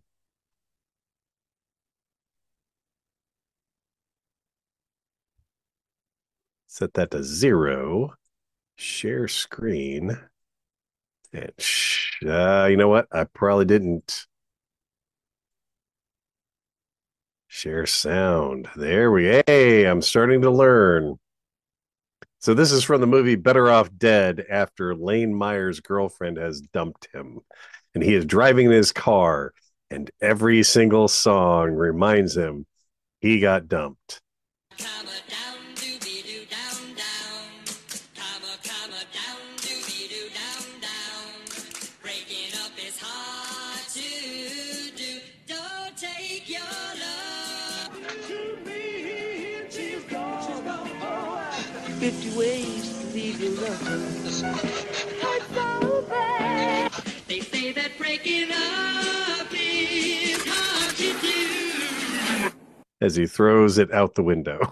[6.66, 8.16] Set that to zero.
[8.76, 10.20] Share screen.
[11.32, 13.08] And sh- uh, you know what?
[13.12, 14.26] I probably didn't.
[17.56, 18.68] Share sound.
[18.76, 21.20] There we Hey, I'm starting to learn.
[22.40, 27.10] So this is from the movie Better Off Dead after Lane Meyer's girlfriend has dumped
[27.14, 27.42] him.
[27.94, 29.54] And he is driving in his car,
[29.92, 32.66] and every single song reminds him
[33.22, 34.20] he got dumped.
[52.04, 53.98] 50 ways to leave your lover.
[57.30, 62.52] They say that breaking up is hard to do.
[63.00, 64.60] as he throws it out the window.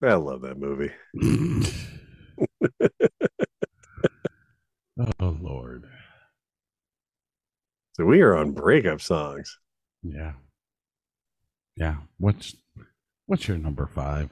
[0.00, 0.92] I love that movie.
[5.18, 5.84] oh Lord.
[7.94, 9.58] So we are on breakup songs.
[10.04, 10.34] Yeah.
[11.74, 11.96] Yeah.
[12.18, 12.54] What's
[13.28, 14.30] what's your number five?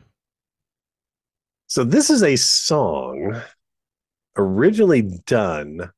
[1.66, 3.40] So this is a song
[4.36, 5.90] originally done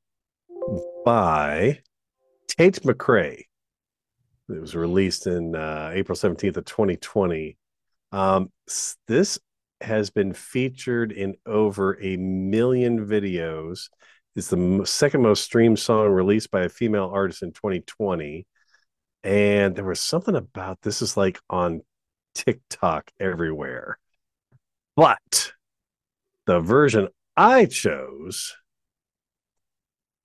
[1.04, 1.78] by
[2.48, 3.44] Tate McRae.
[4.48, 7.56] It was released in uh, April 17th of 2020.
[8.10, 8.50] Um,
[9.06, 9.38] this
[9.80, 13.90] has been featured in over a million videos.
[14.34, 18.44] It's the second most streamed song released by a female artist in 2020.
[19.22, 21.82] And there was something about this is like on
[22.38, 23.98] TikTok everywhere.
[24.94, 25.52] But
[26.46, 28.54] the version I chose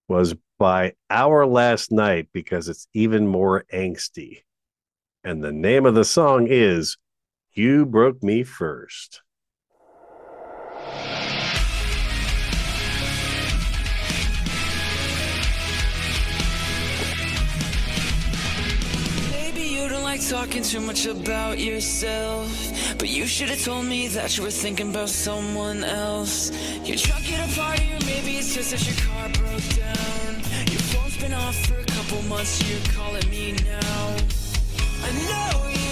[0.07, 4.43] was by Our Last Night because it's even more angsty.
[5.23, 6.97] And the name of the song is
[7.53, 9.21] You Broke Me First.
[20.29, 22.49] Talking too much about yourself.
[22.97, 26.51] But you should have told me that you were thinking about someone else.
[26.83, 30.33] You're drunk at a party, or maybe it's just that your car broke down.
[30.71, 34.15] Your phone's been off for a couple months, you're calling me now.
[35.03, 35.82] I know you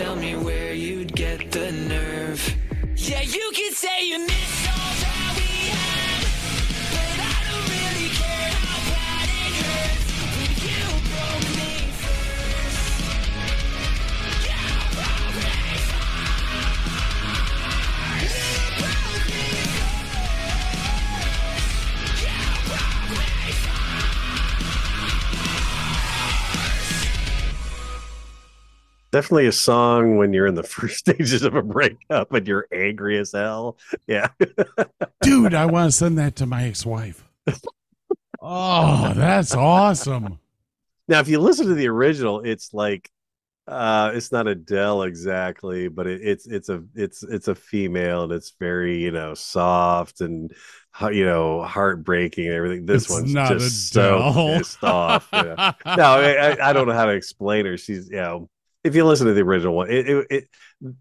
[0.00, 2.56] tell me where you'd get the nerve?
[2.96, 4.29] Yeah, you could say you
[29.12, 33.18] Definitely a song when you're in the first stages of a breakup and you're angry
[33.18, 33.76] as hell.
[34.06, 34.28] Yeah.
[35.22, 37.24] Dude, I want to send that to my ex-wife.
[38.42, 40.38] Oh, that's awesome.
[41.08, 43.10] Now, if you listen to the original, it's like
[43.68, 48.32] uh it's not Adele exactly, but it, it's it's a it's it's a female and
[48.32, 50.52] it's very, you know, soft and
[51.12, 52.86] you know, heartbreaking and everything.
[52.86, 54.58] This It's one's not just so Adele.
[54.58, 55.28] pissed off.
[55.32, 55.72] Yeah.
[55.96, 57.76] no, I, I- I don't know how to explain her.
[57.76, 58.48] She's, you know,
[58.84, 60.48] if you listen to the original one, it, it, it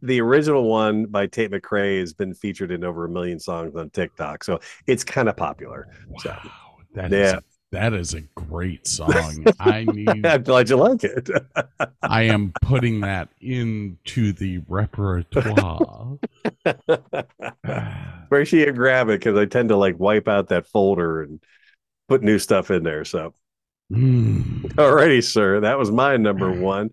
[0.02, 3.90] the original one by Tate McRae has been featured in over a million songs on
[3.90, 5.88] TikTok, so it's kind of popular.
[6.16, 7.40] So Wow, that is Yeah.
[7.72, 9.48] that is a great song.
[9.60, 11.30] I need I'm glad you like it.
[12.08, 16.18] I am putting that into the repertoire.
[18.30, 19.20] Where should you grab it?
[19.20, 21.44] Because I tend to like wipe out that folder and
[22.10, 23.06] put new stuff in there.
[23.06, 23.34] So,
[23.92, 24.70] Mm.
[24.78, 26.92] alrighty, sir, that was my number one.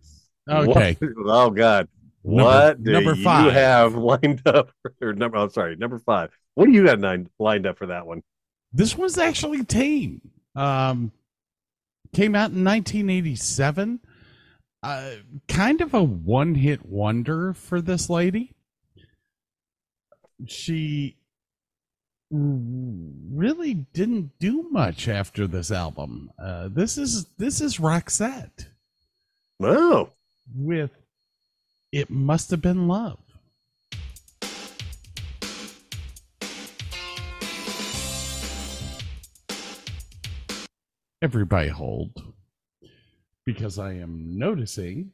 [0.48, 0.96] Okay.
[1.00, 1.88] What- oh God,
[2.24, 3.52] Number- what do number you five.
[3.52, 4.70] have lined up?
[5.02, 6.30] Or number, I'm sorry, number five.
[6.54, 8.22] What do you got nine, lined up for that one?
[8.72, 10.20] This was actually tame.
[10.54, 11.12] Um,
[12.14, 14.00] came out in 1987.
[14.82, 15.10] Uh,
[15.48, 18.52] kind of a one-hit wonder for this lady.
[20.46, 21.16] She
[22.30, 26.30] really didn't do much after this album.
[26.42, 28.66] Uh, this is this is Roxette
[29.60, 30.10] Oh,
[30.54, 30.90] with
[31.92, 33.18] "It Must Have Been Love."
[41.22, 42.10] Everybody hold,
[43.46, 45.12] because I am noticing.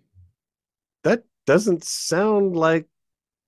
[1.05, 2.87] that doesn't sound like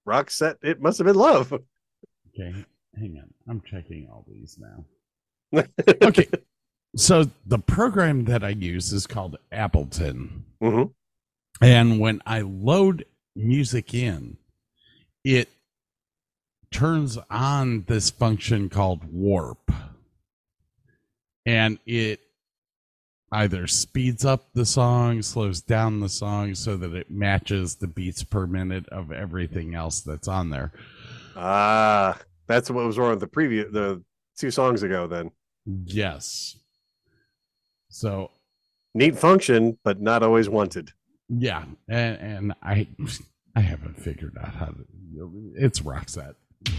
[0.08, 0.56] Roxette.
[0.62, 1.52] It must have been love.
[1.52, 2.54] Okay,
[2.96, 3.32] hang on.
[3.48, 4.84] I'm checking all these now.
[6.02, 6.26] Okay,
[6.96, 10.42] so the program that I use is called Ableton.
[10.62, 10.92] Mhm.
[11.64, 14.36] And when I load music in,
[15.24, 15.48] it
[16.70, 19.72] turns on this function called warp.
[21.46, 22.20] And it
[23.32, 28.22] either speeds up the song, slows down the song so that it matches the beats
[28.22, 30.70] per minute of everything else that's on there.
[31.34, 34.02] Ah, that's what was wrong with the previous the
[34.36, 35.06] two songs ago.
[35.06, 35.30] Then
[35.64, 36.58] Yes.
[37.88, 38.32] So
[38.92, 40.92] neat function, but not always wanted.
[41.28, 42.86] Yeah, and and I
[43.56, 44.84] I haven't figured out how to.
[45.56, 46.34] It's Roxette.
[46.66, 46.72] Lay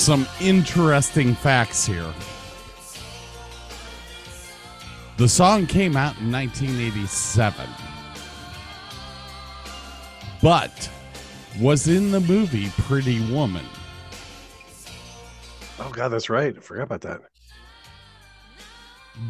[0.00, 2.10] Some interesting facts here.
[5.18, 7.68] The song came out in 1987,
[10.42, 10.90] but
[11.60, 13.66] was in the movie Pretty Woman.
[15.78, 16.56] Oh God, that's right.
[16.56, 17.20] I forgot about that.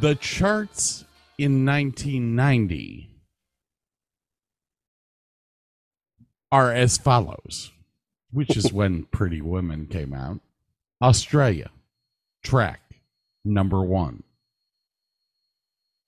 [0.00, 1.04] The charts
[1.36, 3.10] in 1990
[6.52, 7.72] are as follows,
[8.30, 10.38] which is when Pretty Woman came out.
[11.03, 11.70] Australia,
[12.42, 12.80] track
[13.44, 14.22] number one.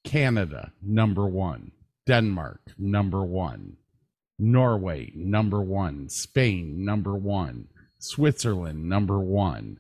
[0.05, 1.73] Canada, number one.
[2.07, 3.77] Denmark, number one.
[4.39, 6.09] Norway, number one.
[6.09, 7.69] Spain, number one.
[7.99, 9.79] Switzerland, number one.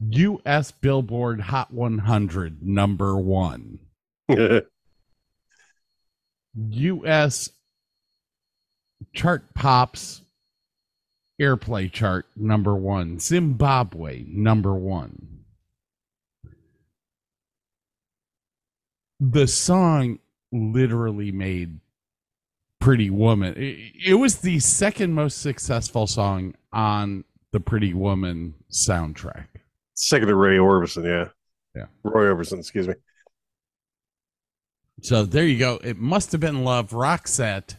[0.00, 0.70] U.S.
[0.72, 3.78] Billboard Hot 100, number one.
[6.54, 7.50] U.S.
[9.14, 10.22] chart pops
[11.40, 13.18] airplay chart number one.
[13.18, 15.44] Zimbabwe number one.
[19.20, 20.18] The song
[20.52, 21.80] literally made
[22.80, 23.54] Pretty Woman.
[23.56, 29.46] It, it was the second most successful song on the Pretty Woman soundtrack.
[29.94, 31.30] Second to Ray Orbison, yeah.
[31.74, 31.86] Yeah.
[32.02, 32.94] Roy Orbison, excuse me.
[35.02, 35.78] So there you go.
[35.82, 37.76] It must have been Love Roxette.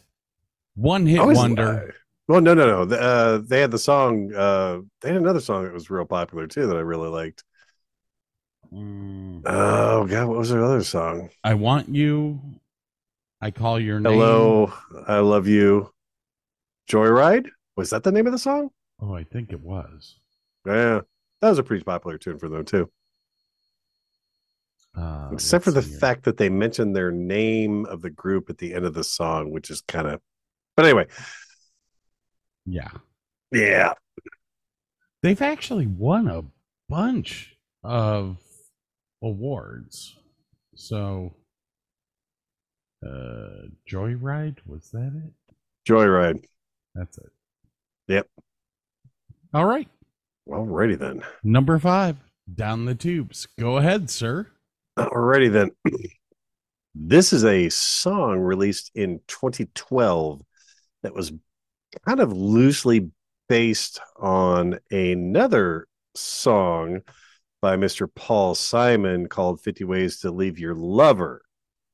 [0.74, 1.94] One hit wonder.
[2.28, 2.84] Well, no, no, no.
[2.84, 4.32] The, Uh, they had the song.
[4.34, 7.44] Uh, they had another song that was real popular too that I really liked.
[8.72, 11.30] Mm, Oh God, what was their other song?
[11.42, 12.40] I want you.
[13.40, 14.12] I call your name.
[14.12, 14.72] Hello,
[15.06, 15.92] I love you.
[16.90, 18.70] Joyride was that the name of the song?
[19.00, 20.20] Oh, I think it was.
[20.64, 21.00] Yeah,
[21.40, 22.90] that was a pretty popular tune for them too.
[24.96, 25.98] Uh, Except for the here.
[26.00, 29.50] fact that they mentioned their name of the group at the end of the song,
[29.50, 30.20] which is kind of.
[30.76, 31.06] But anyway,
[32.68, 32.90] yeah.
[33.52, 33.94] Yeah.
[35.22, 36.44] They've actually won a
[36.88, 38.38] bunch of
[39.22, 40.16] awards.
[40.74, 41.34] So
[43.04, 45.54] uh Joyride, was that it?
[45.88, 46.44] Joyride.
[46.94, 47.30] That's it.
[48.08, 48.26] Yep.
[49.54, 49.88] All right.
[50.48, 51.22] Alrighty then.
[51.42, 52.16] Number five,
[52.54, 53.46] down the tubes.
[53.58, 54.48] Go ahead, sir.
[54.98, 55.70] Alrighty then.
[56.94, 60.42] This is a song released in 2012
[61.02, 61.32] that was
[62.06, 63.10] kind of loosely
[63.48, 67.00] based on another song
[67.60, 68.08] by Mr.
[68.14, 71.42] Paul Simon called 50 Ways to Leave Your Lover.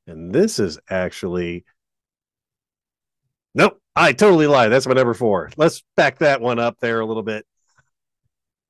[0.07, 1.65] And this is actually.
[3.55, 4.73] Nope, I totally lied.
[4.73, 5.51] That's my number four.
[5.57, 7.47] Let's back that one up there a little bit.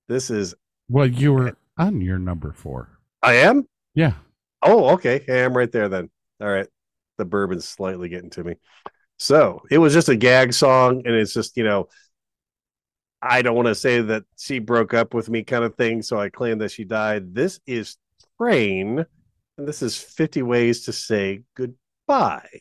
[0.09, 0.55] This is.
[0.89, 2.91] Well, you were on your number four.
[3.23, 3.67] I am?
[3.95, 4.15] Yeah.
[4.63, 5.25] Oh, okay.
[5.27, 6.11] Hey, I'm right there then.
[6.41, 6.69] All right.
[7.17, 8.55] The bourbon's slightly getting to me.
[9.25, 11.89] So it was just a gag song, and it's just you know,
[13.23, 16.03] I don't want to say that she broke up with me kind of thing.
[16.03, 17.35] So I claim that she died.
[17.35, 17.97] This is
[18.37, 19.07] Train,
[19.57, 22.61] and this is 50 Ways to Say Goodbye.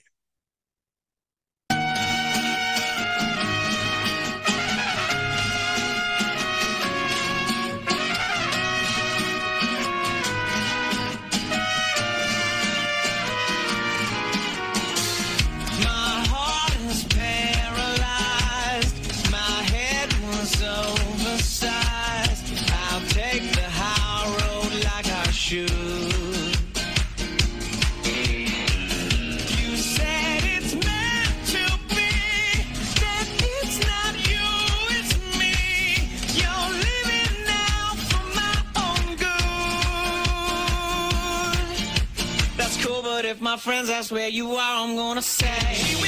[43.54, 46.03] my friends, that's where you are, I'm gonna say.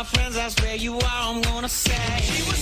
[0.00, 2.59] my friends, I swear you are, I'm gonna say.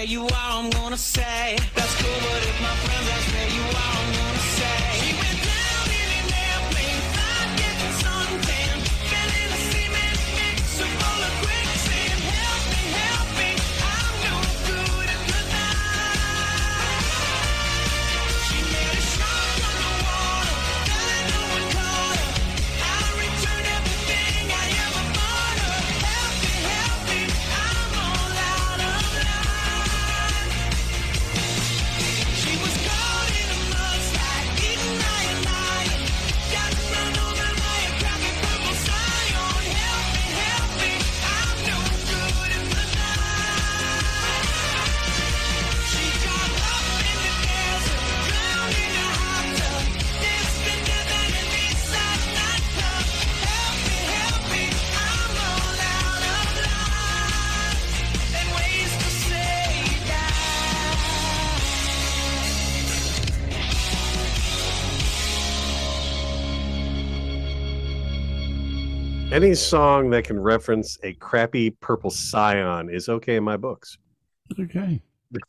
[0.00, 2.20] where you are, I'm gonna say that's cool.
[2.30, 3.99] But if my friends ask where you are,
[69.50, 73.98] Any song that can reference a crappy purple scion is okay in my books.
[74.56, 75.02] Okay.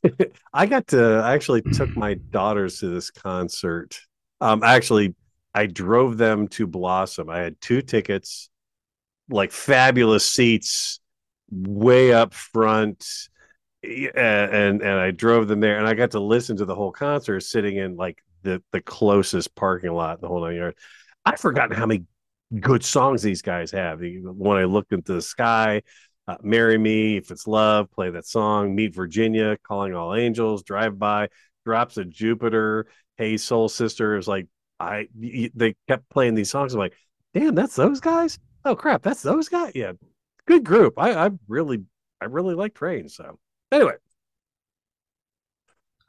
[0.54, 4.02] I got to I actually took my daughters to this concert.
[4.40, 5.14] Um actually
[5.54, 7.30] I drove them to Blossom.
[7.30, 8.50] I had two tickets,
[9.30, 11.00] like fabulous seats
[11.52, 13.06] way up front.
[13.84, 17.42] And and I drove them there and I got to listen to the whole concert
[17.42, 20.80] sitting in like the the closest parking lot in the whole nine yards.
[21.24, 22.06] I've forgotten how many
[22.60, 24.02] good songs these guys have.
[24.02, 25.82] When I looked into the sky,
[26.28, 28.76] uh, "Marry Me," "If It's Love," play that song.
[28.76, 31.30] "Meet Virginia," "Calling All Angels," "Drive By,"
[31.66, 32.88] "Drops of Jupiter,"
[33.18, 34.48] "Hey Soul Sister." It was like
[34.80, 36.74] I they kept playing these songs.
[36.74, 36.96] I'm like,
[37.34, 38.40] damn, that's those guys.
[38.66, 39.72] Oh crap, that's those guys.
[39.76, 39.94] Yeah,
[40.46, 40.96] good group.
[40.98, 41.84] I I really
[42.20, 43.10] I really like Train.
[43.10, 43.40] So
[43.72, 43.96] anyway,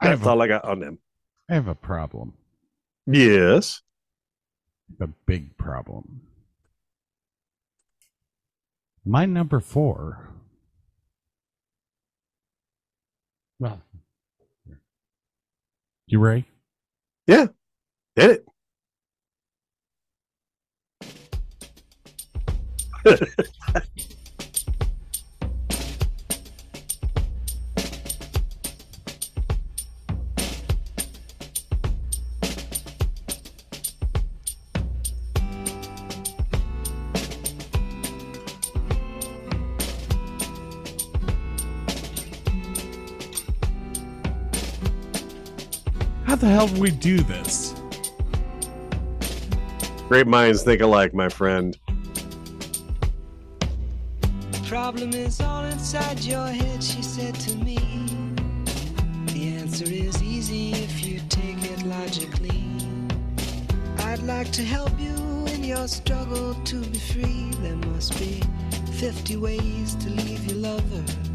[0.01, 0.98] I that's a, all I got on them.
[1.51, 2.35] I have a problem.
[3.06, 3.82] Yes.
[5.01, 6.23] A big problem.
[9.05, 10.29] My number four.
[13.59, 13.83] Well,
[16.07, 16.47] you ready?
[17.27, 17.47] Yeah.
[18.16, 18.43] did
[23.05, 23.99] it.
[46.43, 47.73] the hell do we do this?
[50.09, 51.78] Great minds think alike, my friend.
[54.66, 57.78] Problem is all inside your head, she said to me.
[59.27, 62.64] The answer is easy if you take it logically.
[63.98, 65.14] I'd like to help you
[65.55, 67.51] in your struggle to be free.
[67.60, 68.43] There must be
[68.94, 71.31] 50 ways to leave your lover.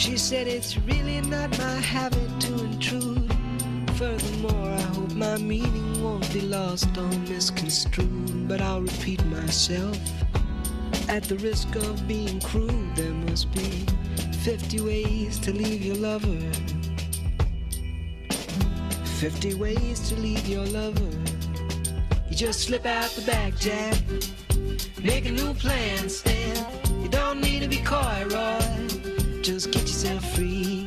[0.00, 3.30] She said it's really not my habit to intrude.
[3.96, 8.48] Furthermore, I hope my meaning won't be lost or misconstrued.
[8.48, 9.98] But I'll repeat myself.
[11.10, 13.84] At the risk of being crude, there must be
[14.38, 16.40] 50 ways to leave your lover.
[19.18, 21.10] 50 ways to leave your lover.
[22.30, 24.00] You just slip out the back, Jack.
[25.04, 26.56] Make a new plan, Stan.
[27.02, 28.79] You don't need to be coy, Roy.
[29.42, 30.86] Just get yourself free.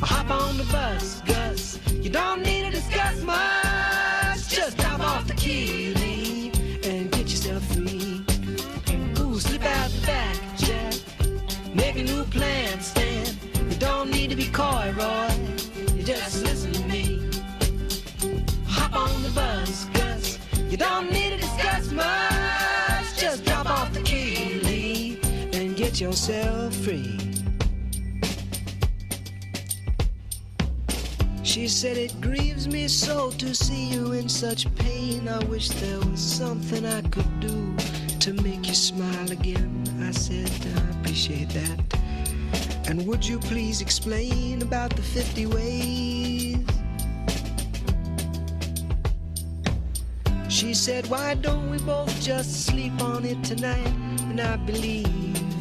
[0.00, 1.78] Hop on the bus, Gus.
[1.92, 4.48] You don't need to discuss much.
[4.48, 6.54] Just drop off the key, leave,
[6.86, 8.24] and get yourself free.
[9.18, 10.94] Ooh, slip out the back, Jack.
[11.74, 13.26] Make a new plan, Stan.
[13.68, 15.28] You don't need to be coy, Roy.
[15.94, 17.28] You just listen to me.
[18.66, 20.38] Hop on the bus, Gus.
[20.70, 23.18] You don't need to discuss much.
[23.18, 25.22] Just drop off the key, leave,
[25.54, 27.33] and get yourself free.
[31.54, 35.28] She said it grieves me so to see you in such pain.
[35.28, 37.76] I wish there was something I could do
[38.18, 39.84] to make you smile again.
[40.02, 41.78] I said I appreciate that.
[42.88, 46.58] And would you please explain about the 50 ways?
[50.48, 53.94] She said, Why don't we both just sleep on it tonight?
[54.28, 55.06] And I believe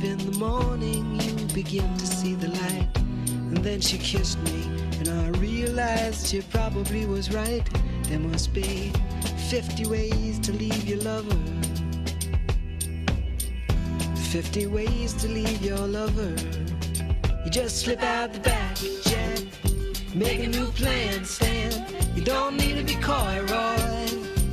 [0.03, 2.89] in the morning you begin to see the light.
[3.27, 4.72] And then she kissed me,
[5.05, 7.63] and I realized she probably was right.
[8.03, 8.91] There must be
[9.49, 11.37] 50 ways to leave your lover.
[14.31, 16.35] 50 ways to leave your lover.
[17.43, 19.39] You just slip out the back, Jack.
[20.15, 21.85] Make a new plan, Stan.
[22.15, 24.07] You don't need to be coy, Roy.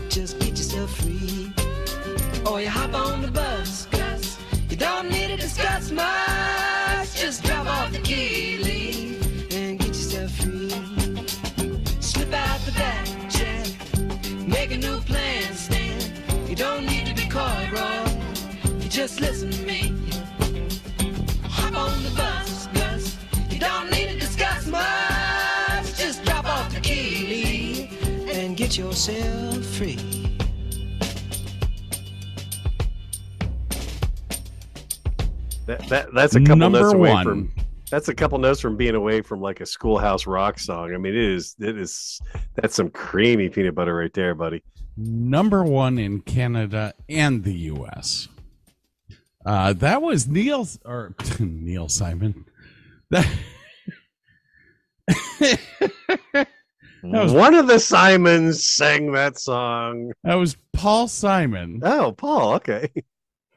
[0.08, 1.52] Just get yourself free.
[2.46, 4.38] Or you hop on the bus, Gus.
[4.68, 7.14] You don't need to discuss much.
[7.14, 8.59] Just drop off the key,
[16.60, 18.04] don't need to be coy, Roy.
[18.82, 19.94] You just listen to me.
[21.44, 23.16] Hop on the bus, Gus.
[23.50, 25.96] You don't need to discuss much.
[25.96, 27.88] Just drop off the key,
[28.30, 29.96] and get yourself free.
[35.64, 37.24] That, that that's a couple Number notes away one.
[37.24, 37.52] from
[37.90, 40.92] that's a couple notes from being away from like a schoolhouse rock song.
[40.92, 42.20] I mean, it is it is
[42.56, 44.62] that's some creamy peanut butter right there, buddy.
[45.02, 48.28] Number one in Canada and the U.S.
[49.46, 52.44] Uh, that was Neil or Neil Simon.
[53.08, 53.26] That
[56.32, 56.46] That
[57.02, 60.12] was- One of the Simons sang that song.
[60.22, 61.80] That was Paul Simon.
[61.82, 62.54] Oh, Paul.
[62.56, 62.90] Okay.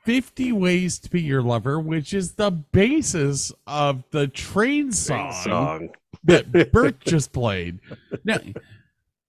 [0.05, 5.89] 50 Ways to Be Your Lover, which is the basis of the train song, Song.
[6.23, 7.79] that Burke just played.
[8.23, 8.37] Now,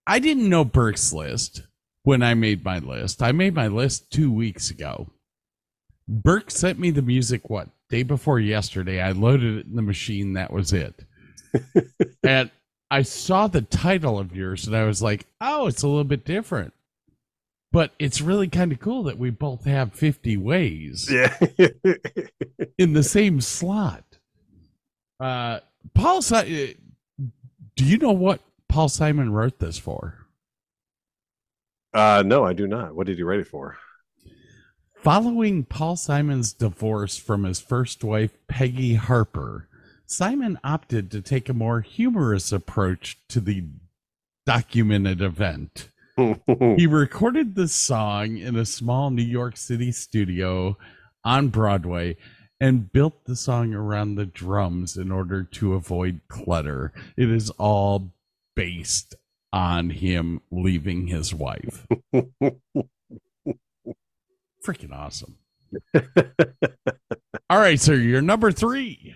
[0.06, 1.62] I didn't know Burke's list
[2.04, 3.22] when I made my list.
[3.22, 5.08] I made my list two weeks ago.
[6.06, 9.00] Burke sent me the music, what, day before yesterday.
[9.00, 10.34] I loaded it in the machine.
[10.34, 11.04] That was it.
[12.22, 12.50] and
[12.90, 16.24] I saw the title of yours and I was like, oh, it's a little bit
[16.24, 16.72] different.
[17.72, 21.34] But it's really kind of cool that we both have 50 ways Yeah.
[22.78, 24.04] in the same slot.
[25.18, 25.60] Uh,
[25.94, 27.24] Paul, si- uh,
[27.76, 30.23] do you know what Paul Simon wrote this for?
[31.94, 32.94] Uh, no, I do not.
[32.94, 33.78] What did you write it for?
[34.96, 39.68] Following Paul Simon's divorce from his first wife, Peggy Harper,
[40.06, 43.64] Simon opted to take a more humorous approach to the
[44.46, 45.88] documented event.
[46.16, 50.76] he recorded the song in a small New York City studio
[51.24, 52.16] on Broadway
[52.60, 56.92] and built the song around the drums in order to avoid clutter.
[57.16, 58.12] It is all
[58.54, 59.16] based
[59.54, 61.86] on him leaving his wife.
[64.66, 65.36] Freaking awesome.
[67.48, 69.14] All right, sir, you're number three.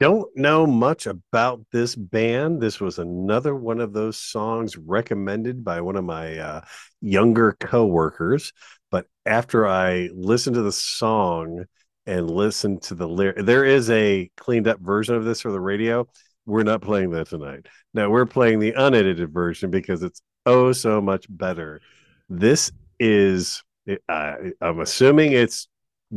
[0.00, 2.60] Don't know much about this band.
[2.60, 6.60] This was another one of those songs recommended by one of my uh,
[7.00, 8.52] younger coworkers.
[8.90, 11.64] But after I listened to the song
[12.04, 15.60] and listened to the lyric, there is a cleaned up version of this for the
[15.60, 16.06] radio.
[16.46, 17.66] We're not playing that tonight.
[17.94, 21.80] Now we're playing the unedited version because it's oh so much better.
[22.28, 23.62] This is,
[24.08, 25.68] uh, I'm assuming it's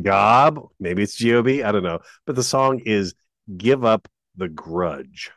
[0.02, 3.14] Gob, maybe it's Gob, I don't know, but the song is
[3.56, 5.32] give up the grudge.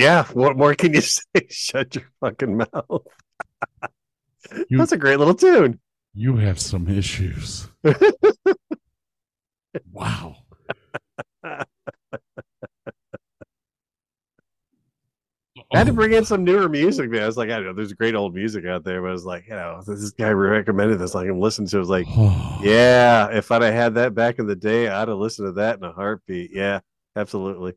[0.00, 1.22] Yeah, what more can you say?
[1.50, 3.02] Shut your fucking mouth.
[4.68, 5.78] You- That's a great little tune.
[6.14, 7.68] You have some issues.
[9.92, 10.36] wow.
[15.72, 17.22] I had to bring in some newer music, man.
[17.22, 19.44] I was like, I know there's great old music out there, but I was like,
[19.46, 21.14] you know, this guy recommended this.
[21.14, 21.76] Like, I'm listening to.
[21.76, 21.78] it.
[21.78, 22.58] I was like, oh.
[22.62, 25.78] yeah, if I'd have had that back in the day, I'd have listened to that
[25.78, 26.50] in a heartbeat.
[26.52, 26.80] Yeah,
[27.14, 27.74] absolutely.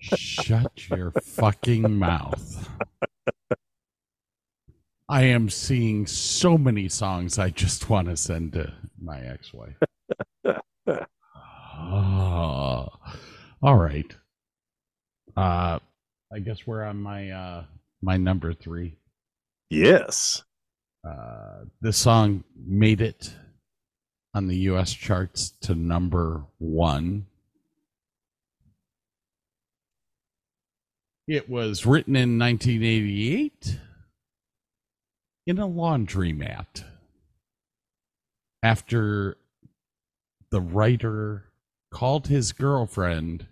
[0.00, 2.68] Shut your fucking mouth.
[5.08, 9.76] I am seeing so many songs I just want to send to my ex wife.
[11.78, 12.88] oh.
[13.62, 14.16] All right.
[15.36, 15.78] Uh
[16.32, 17.64] I guess we're on my uh
[18.02, 18.96] my number three.
[19.68, 20.42] Yes.
[21.06, 23.34] Uh this song made it
[24.34, 27.26] on the US charts to number one.
[31.26, 33.78] It was written in 1988
[35.46, 36.84] in a laundromat
[38.62, 39.38] after
[40.50, 41.44] the writer
[41.90, 43.46] called his girlfriend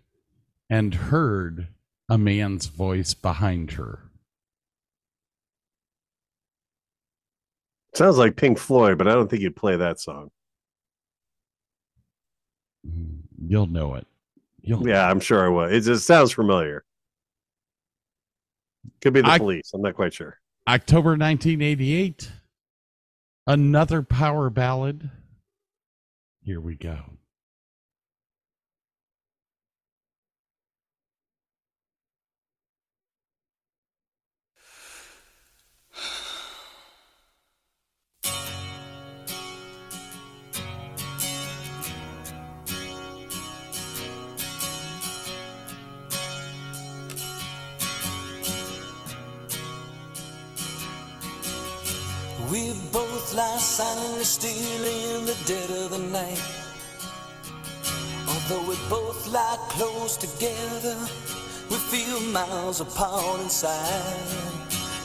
[0.69, 1.69] and heard
[2.11, 4.01] a man's voice behind her.
[7.95, 10.31] Sounds like Pink Floyd, but I don't think you'd play that song.
[13.47, 14.07] You'll know it.
[14.61, 15.65] You'll Yeah, I'm sure I will.
[15.65, 16.85] It just sounds familiar.
[19.01, 19.71] Could be the I- police.
[19.75, 20.39] I'm not quite sure.
[20.69, 22.31] October 1988.
[23.47, 25.11] Another power ballad.
[26.45, 27.19] Here we go.
[52.93, 56.43] Both lie silently still in the dead of the night.
[58.29, 60.97] Although we both lie close together,
[61.71, 64.53] we feel miles apart inside.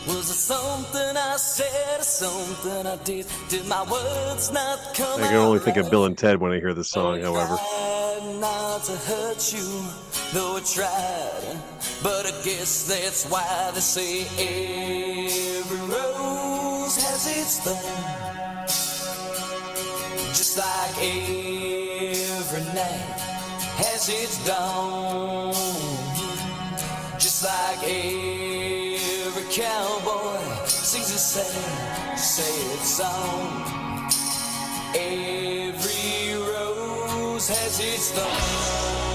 [0.08, 3.26] Was it something I said or something I did?
[3.50, 5.90] Did my words not come I can only think of?
[5.92, 7.58] Bill and Ted when I hear this song, however.
[7.58, 9.84] Tried not to hurt you,
[10.34, 11.60] though I tried.
[12.04, 14.22] But I guess that's why they say
[15.60, 15.87] every
[17.48, 17.66] Just
[20.58, 23.20] like every night
[23.80, 25.54] has its dawn.
[27.18, 33.64] Just like every cowboy sings a sad, sad song.
[34.94, 39.07] Every rose has its thorn.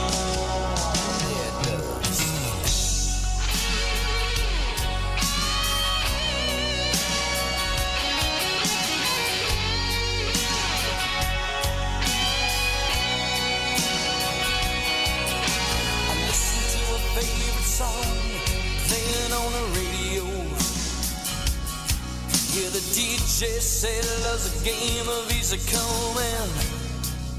[22.93, 26.51] DJ said love's a game of easy come and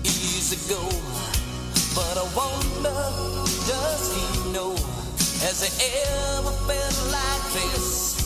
[0.01, 0.81] easy go.
[1.93, 2.89] But I wonder,
[3.69, 4.73] does he know?
[5.45, 5.69] Has he
[6.09, 8.17] ever felt like this?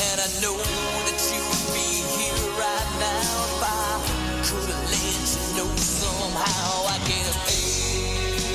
[0.00, 4.00] And I know that you would be here right now if I
[4.48, 6.88] could have let you know somehow.
[6.88, 7.36] I guess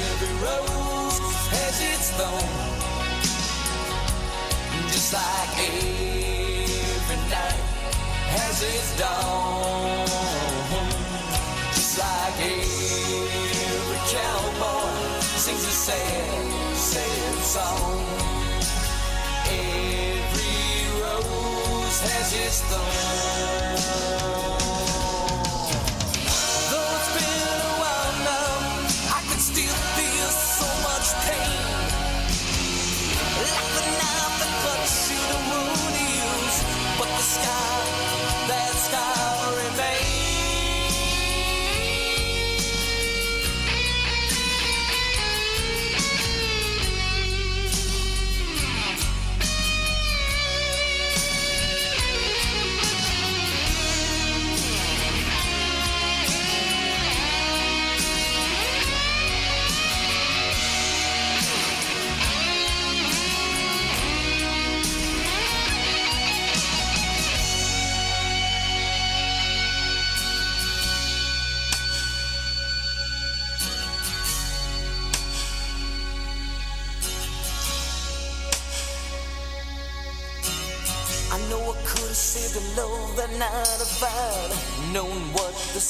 [0.09, 1.21] every rose
[1.53, 2.49] has its thorn,
[4.89, 7.66] just like every night
[8.37, 10.07] has its dawn,
[11.73, 18.05] just like every cowboy sings a sad, sad song.
[19.49, 24.56] Every rose has its thorn.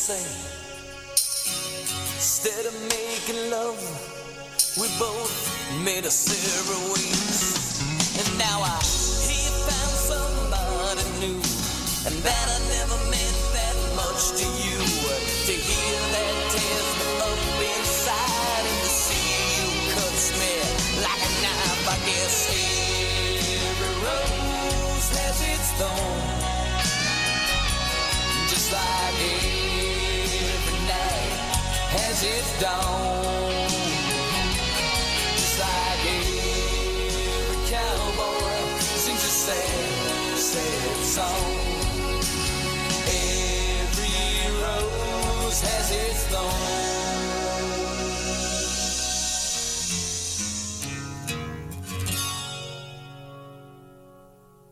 [0.08, 0.24] Say.
[2.16, 3.76] Instead of making love,
[4.80, 5.36] we both
[5.84, 6.12] made a
[6.96, 7.84] ways.
[8.16, 11.40] And now I you found somebody new,
[12.08, 14.80] and that I never meant that much to you.
[14.80, 16.90] To hear that tears
[17.28, 17.42] up
[17.76, 19.28] inside, and to see
[19.60, 20.56] you cuts me
[21.04, 21.84] like a knife.
[21.84, 22.48] I guess
[23.60, 26.17] every rose has its thorn,
[32.36, 33.70] its dawn.
[35.36, 41.48] Just like every cowboy sings a sad, sad song.
[43.08, 46.88] Every rose has its thorn.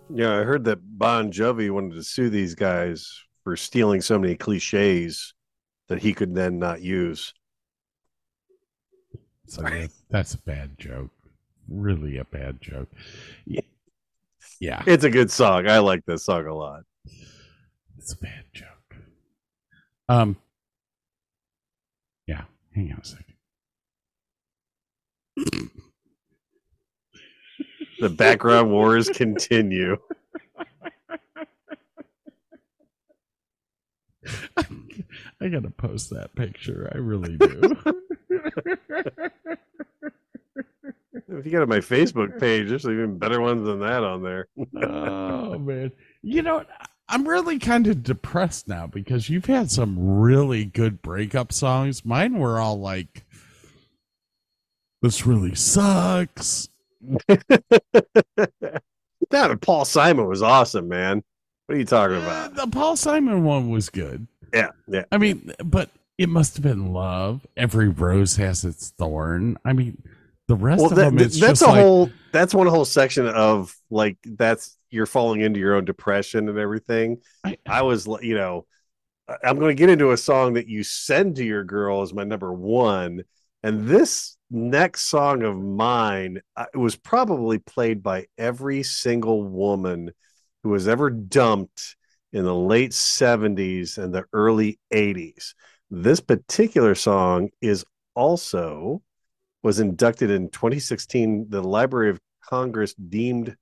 [0.09, 4.35] Yeah, I heard that Bon Jovi wanted to sue these guys for stealing so many
[4.35, 5.33] cliches
[5.87, 7.33] that he could then not use.
[9.47, 11.11] So that, that's a bad joke.
[11.67, 12.89] Really a bad joke.
[13.45, 13.61] Yeah.
[14.59, 14.83] Yeah.
[14.85, 15.67] It's a good song.
[15.67, 16.83] I like this song a lot.
[17.97, 18.67] It's a bad joke.
[20.07, 20.37] Um.
[22.27, 22.43] Yeah.
[22.73, 23.35] Hang on a second.
[27.99, 29.97] The background wars continue.
[35.41, 36.91] I gotta post that picture.
[36.93, 37.77] I really do.
[41.27, 44.47] If you go to my Facebook page, there's even better ones than that on there.
[44.83, 45.91] oh man.
[46.21, 46.63] You know?
[47.07, 52.03] I'm really kind of depressed now because you've had some really good breakup songs.
[52.03, 53.25] Mine were all like
[55.03, 56.67] this really sucks.
[57.27, 57.61] that
[59.61, 61.23] Paul Simon was awesome, man.
[61.67, 62.55] What are you talking about?
[62.55, 64.27] The Paul Simon one was good.
[64.51, 65.03] Yeah, yeah.
[65.11, 67.45] I mean, but it must have been love.
[67.57, 69.57] Every rose has its thorn.
[69.65, 70.01] I mean,
[70.47, 72.09] the rest Well, of that, them, it's that's a like, whole.
[72.31, 77.17] That's one whole section of like that's you're falling into your own depression and everything.
[77.43, 78.65] I- I was, you know,
[79.43, 82.23] I'm going to get into a song that you send to your girl as my
[82.23, 83.23] number one,
[83.63, 90.11] and this next song of mine uh, it was probably played by every single woman
[90.63, 91.95] who was ever dumped
[92.31, 95.55] in the late 70s and the early 80s.
[95.97, 97.85] This particular song is
[98.15, 99.01] also
[99.63, 101.45] was inducted in 2016.
[101.47, 103.55] The Library of Congress deemed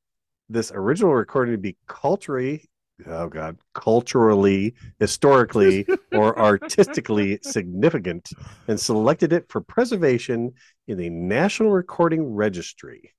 [0.50, 2.68] this original recording to be culturally,
[3.06, 8.32] oh god, culturally, historically, or artistically significant,
[8.68, 10.54] and selected it for preservation
[10.88, 13.14] in the National Recording Registry.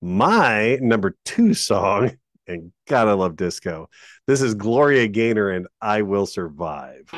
[0.00, 2.16] My number two song,
[2.48, 3.90] and God, I love disco.
[4.26, 7.12] This is Gloria Gaynor and I Will Survive.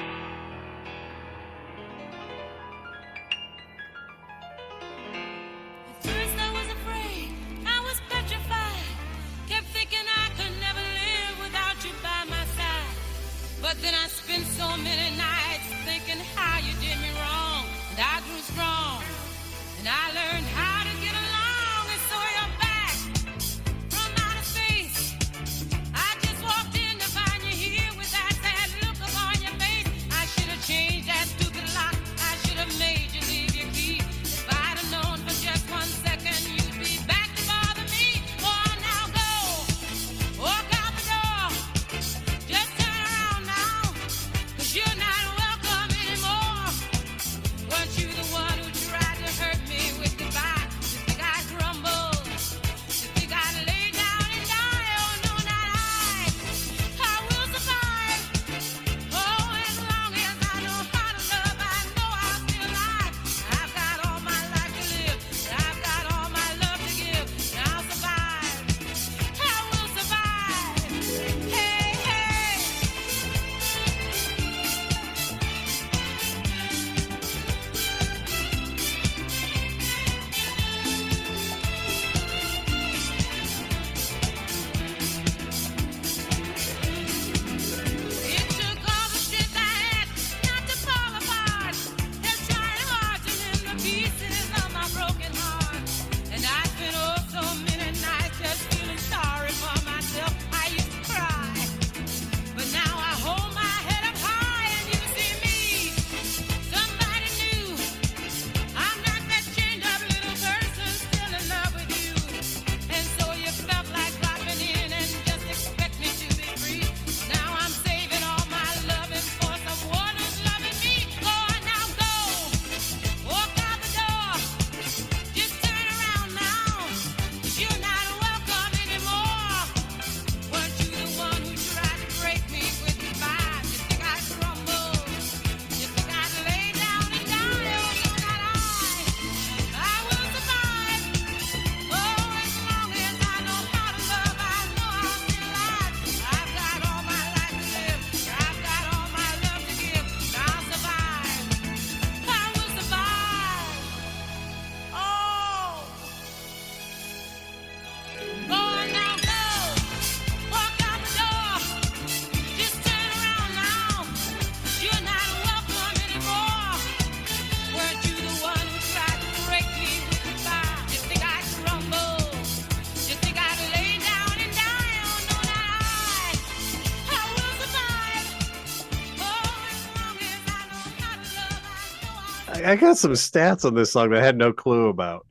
[182.67, 185.27] I I got some stats on this song that I had no clue about.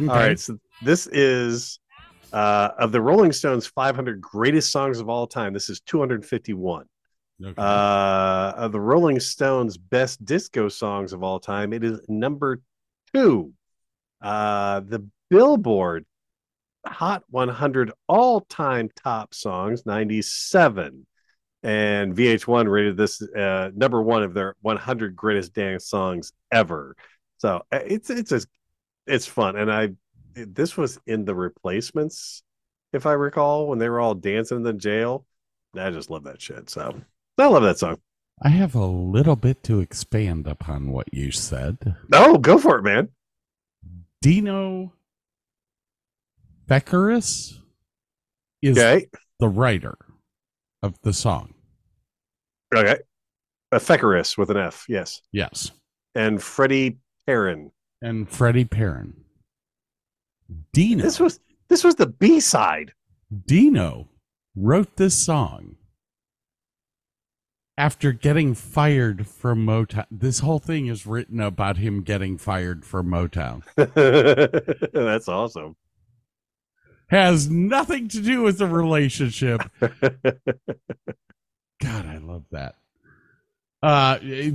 [0.00, 1.78] All right, so this is
[2.32, 5.52] uh, of the Rolling Stones 500 greatest songs of all time.
[5.52, 6.86] This is 251.
[7.42, 7.54] Okay.
[7.56, 12.60] Uh, of the Rolling Stones best disco songs of all time, it is number
[13.14, 13.52] two.
[14.20, 16.04] Uh, the Billboard
[16.86, 21.06] Hot 100 all time top songs, 97.
[21.62, 26.96] And VH1 rated this uh, number one of their 100 greatest dance songs ever.
[27.38, 28.48] So uh, it's it's just
[29.06, 29.90] it's fun, and I
[30.34, 32.42] this was in the replacements,
[32.92, 35.26] if I recall, when they were all dancing in the jail.
[35.76, 36.70] I just love that shit.
[36.70, 37.00] So
[37.38, 37.98] I love that song.
[38.42, 41.94] I have a little bit to expand upon what you said.
[42.12, 43.10] Oh, go for it, man.
[44.22, 44.92] Dino
[46.66, 47.58] Beckeris
[48.62, 49.08] is Okay,
[49.38, 49.96] the writer
[50.82, 51.54] of the song.
[52.74, 52.96] okay.
[53.72, 55.70] A Fekaris with an F, yes, Yes.
[56.16, 56.98] and Freddie
[57.28, 57.70] Perren.
[58.02, 59.12] And Freddie Perren.
[60.72, 61.02] Dino.
[61.04, 61.38] This was
[61.68, 62.92] this was the B side.
[63.46, 64.08] Dino
[64.56, 65.76] wrote this song
[67.78, 70.06] after getting fired from Motown.
[70.10, 73.62] This whole thing is written about him getting fired from Motown.
[74.92, 75.76] That's awesome.
[77.10, 79.62] Has nothing to do with the relationship.
[79.80, 79.96] God,
[82.06, 82.76] I love that.
[83.82, 84.54] Uh it-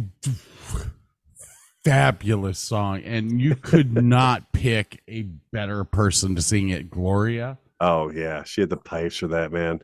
[1.84, 5.22] fabulous song and you could not pick a
[5.52, 7.58] better person to sing it, Gloria.
[7.80, 9.80] Oh yeah, she had the pipes for that man.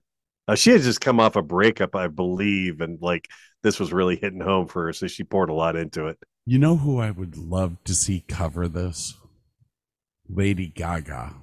[0.48, 3.28] Uh, she had just come off a breakup, I believe, and like
[3.64, 6.18] this was really hitting home for her, so she poured a lot into it.
[6.46, 9.14] You know who I would love to see cover this?
[10.28, 11.36] Lady Gaga.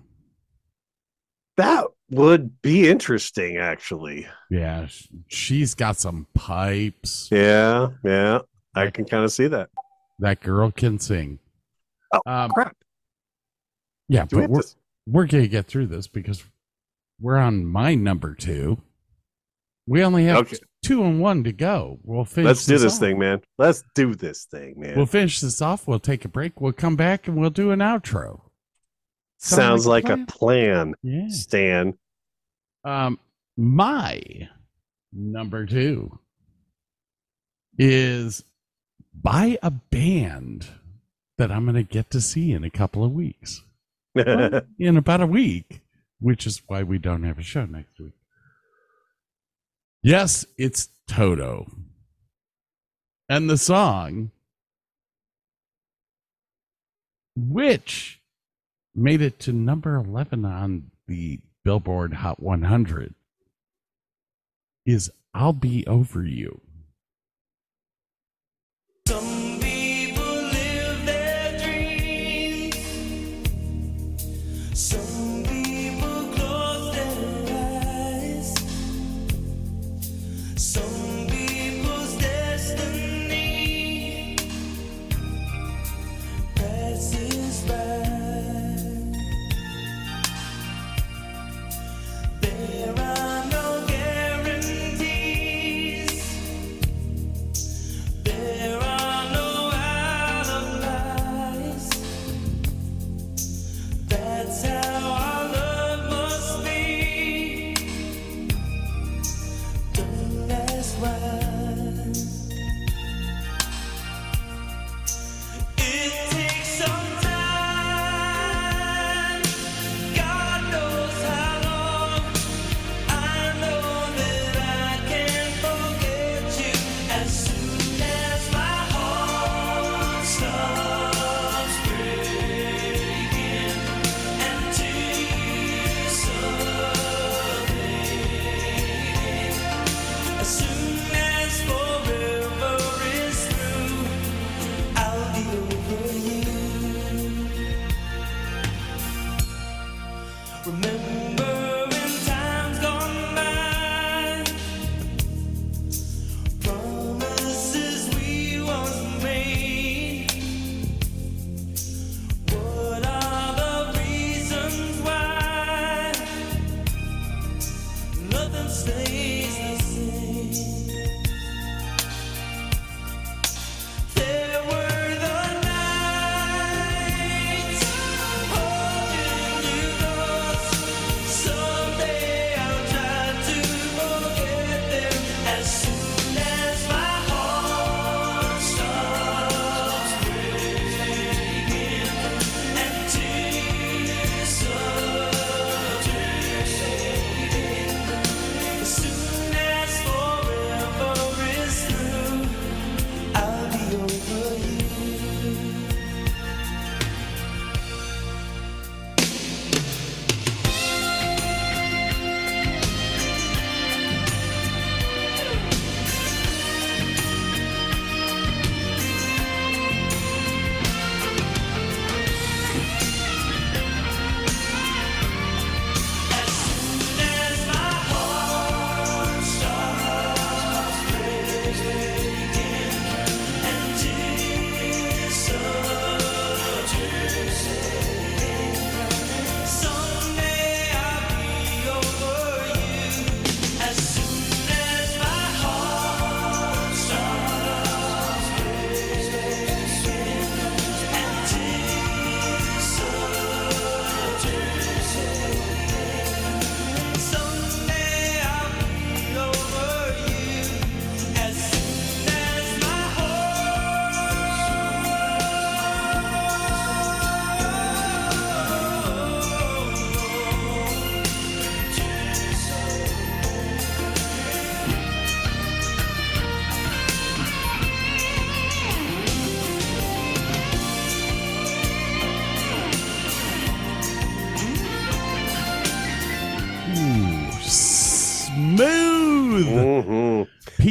[1.59, 4.26] That would be interesting, actually.
[4.51, 4.86] Yeah,
[5.26, 7.28] she's got some pipes.
[7.30, 8.39] Yeah, yeah,
[8.74, 9.68] I can kind of see that.
[10.20, 11.39] That girl can sing.
[12.14, 12.74] Oh Um, crap!
[14.09, 14.74] Yeah, Do we but have we're, to-
[15.06, 16.43] we're going to get through this because
[17.20, 18.80] we're on my number two.
[19.86, 20.56] We only have Okay.
[20.85, 21.98] two and one to go.
[22.05, 22.47] We'll finish.
[22.47, 23.01] Let's do this off.
[23.01, 23.40] thing, man.
[23.59, 24.97] Let's do this thing, man.
[24.97, 25.89] We'll finish this off.
[25.89, 26.60] We'll take a break.
[26.60, 28.43] We'll come back and we'll do an outro.
[29.39, 31.28] Sounds like like a a plan, Yeah.
[31.28, 31.98] Stan.
[32.85, 33.19] Um,
[33.56, 34.20] my
[35.12, 36.19] number two
[37.78, 38.44] is
[39.15, 40.69] by a band
[41.39, 43.62] that I'm going to get to see in a couple of weeks.
[44.15, 45.81] Well, in about a week,
[46.20, 48.12] which is why we don't have a show next week.
[50.02, 51.70] Yes, it's Toto.
[53.28, 54.31] And the song,
[57.36, 58.18] which
[58.99, 63.15] made it to number 11 on the Billboard Hot 100,
[64.85, 66.61] is I'll Be Over You.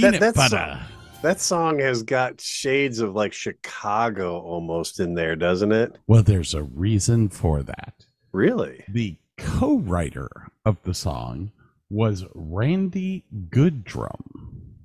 [0.02, 0.80] Peanut that's- butter.
[1.24, 5.98] That song has got shades of like Chicago almost in there, doesn't it?
[6.06, 8.06] Well, there's a reason for that.
[8.32, 8.84] Really?
[8.88, 10.30] The co-writer
[10.64, 11.52] of the song
[11.90, 14.22] was Randy Goodrum,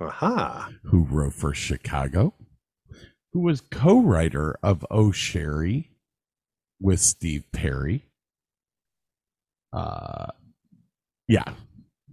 [0.01, 0.71] Aha.
[0.85, 2.33] who wrote for Chicago,
[3.35, 5.91] who was co-writer of Oh Sherrie
[6.81, 8.07] with Steve Perry.
[9.73, 10.27] Uh
[11.29, 11.53] yeah.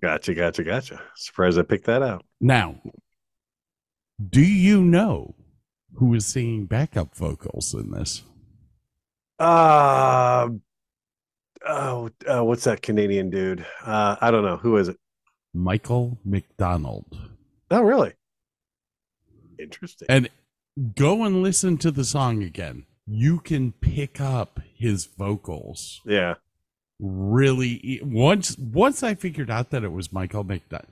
[0.02, 1.02] Gotcha, gotcha, gotcha.
[1.16, 2.26] Surprised I picked that out.
[2.40, 2.76] Now,
[4.30, 5.36] do you know
[5.96, 8.24] who is singing backup vocals in this?
[9.40, 10.50] Uh,
[11.68, 13.66] oh, uh, what's that Canadian dude?
[13.86, 14.58] Uh, I don't know.
[14.58, 14.98] Who is it?
[15.54, 17.18] Michael McDonald.
[17.72, 18.14] Oh, really?
[19.58, 20.08] Interesting.
[20.10, 20.30] And
[20.96, 22.86] go and listen to the song again.
[23.06, 26.36] You can pick up his vocals yeah.
[27.00, 30.88] Really once once I figured out that it was Michael McDonald.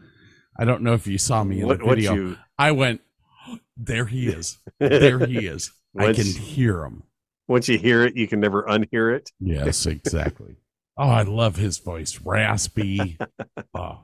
[0.58, 2.14] I don't know if you saw me in What, the video.
[2.14, 2.38] you?
[2.58, 3.02] I went,
[3.78, 4.58] there he is.
[4.80, 5.72] There he is.
[5.98, 7.04] I can hear him.
[7.48, 9.32] Once you hear it, you can never unhear it.
[9.40, 10.58] Yes, exactly.
[10.98, 12.20] oh, I love his voice.
[12.24, 13.18] Raspy.
[13.74, 14.00] oh.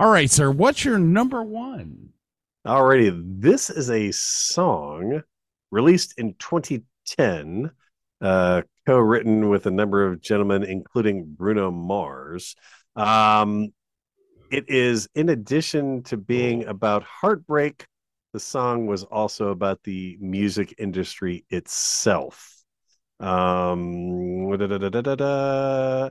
[0.00, 0.50] All right, sir.
[0.50, 2.10] What's your number one?
[2.66, 5.22] Alrighty, this is a song
[5.70, 7.70] released in 2010,
[8.20, 12.56] uh, co-written with a number of gentlemen, including Bruno Mars.
[12.96, 13.68] Um,
[14.50, 17.84] it is, in addition to being about heartbreak,
[18.32, 22.64] the song was also about the music industry itself.
[23.20, 26.10] Um, the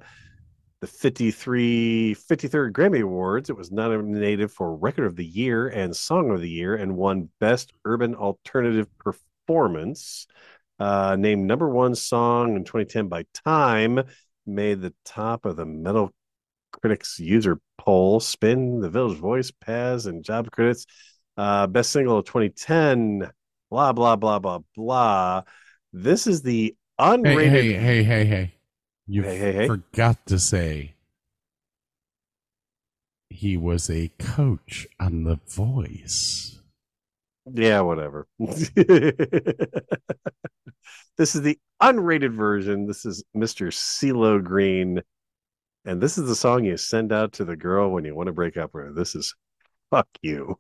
[0.85, 3.49] 53 53rd Grammy Awards.
[3.49, 7.31] It was nominated for Record of the Year and Song of the Year and won
[7.39, 10.27] Best Urban Alternative Performance.
[10.79, 14.03] Uh, named number one song in 2010 by Time,
[14.45, 16.11] made the top of the Metal
[16.71, 18.19] Critics user poll.
[18.19, 20.85] Spin, The Village Voice, Pazz, and Jop Critics.
[21.37, 23.29] Uh, best single of 2010.
[23.69, 25.43] Blah blah blah blah blah.
[25.93, 26.75] This is the
[27.23, 27.49] Hey, unrated.
[27.49, 28.51] hey, hey, hey, hey.
[29.07, 29.67] You Hey, hey, hey.
[29.67, 30.93] forgot to say
[33.29, 36.56] he was a coach on The Voice.
[37.53, 38.27] Yeah, whatever.
[38.39, 38.71] this
[41.35, 42.87] is the unrated version.
[42.87, 43.67] This is Mr.
[43.67, 45.01] CeeLo Green.
[45.85, 48.33] And this is the song you send out to the girl when you want to
[48.33, 48.93] break up with her.
[48.93, 49.35] This is
[49.89, 50.57] fuck you.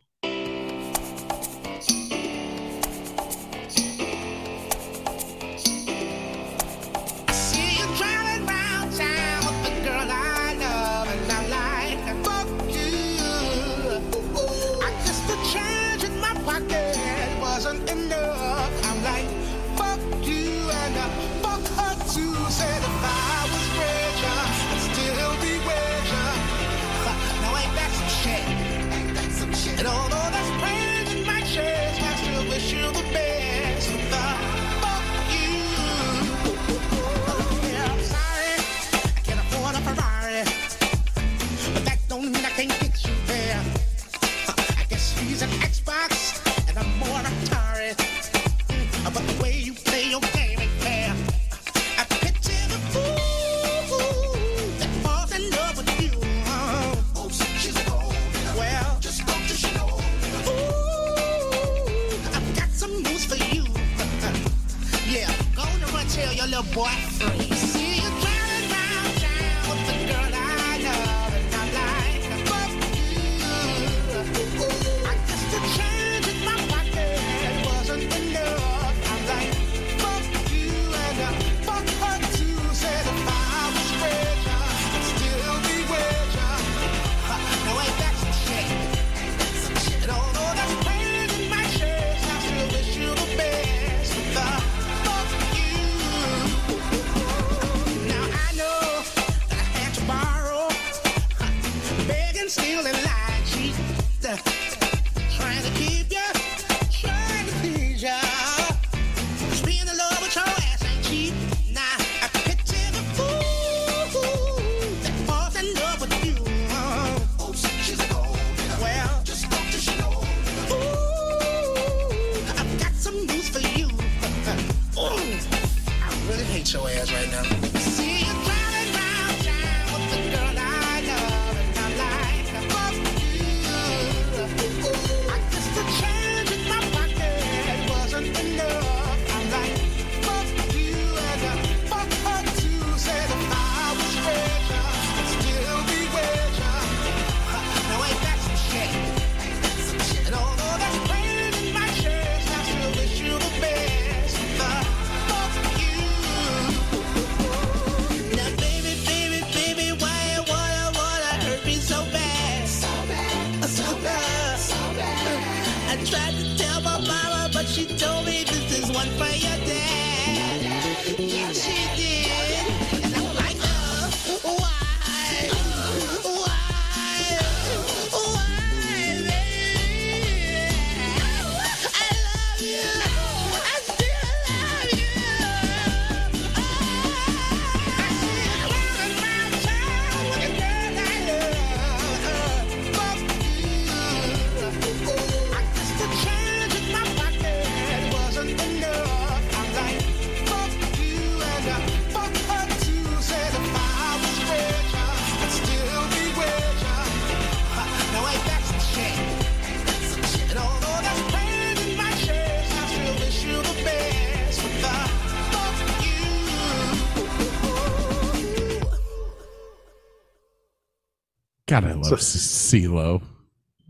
[222.11, 223.21] Love CeeLo.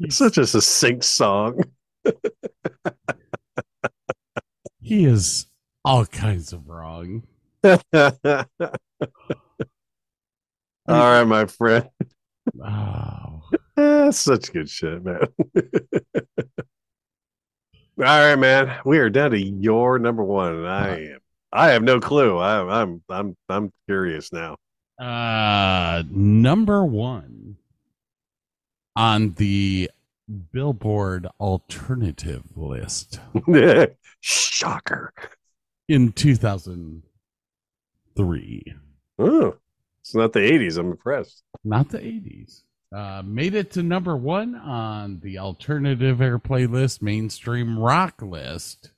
[0.10, 1.62] Such a succinct song.
[4.82, 5.48] He is
[5.84, 7.24] all kinds of wrong.
[7.64, 7.76] All
[10.88, 11.90] right, my friend.
[12.64, 15.20] Oh, such good shit, man.
[18.00, 18.80] All right, man.
[18.86, 21.20] We are down to your number one, and I am.
[21.52, 22.38] I have no clue.
[22.38, 22.70] I'm.
[22.70, 23.04] I'm.
[23.10, 23.36] I'm.
[23.50, 24.58] I'm curious now.
[25.00, 27.47] uh, number one
[28.98, 29.90] on the
[30.52, 33.20] Billboard alternative list
[34.20, 35.14] Shocker.
[35.88, 38.76] in 2003.
[39.20, 39.56] Oh,
[40.02, 40.78] it's not the '80s.
[40.78, 41.44] I'm impressed.
[41.64, 42.64] not the 80s.
[42.94, 48.92] Uh, made it to number one on the alternative airplay list, mainstream rock list.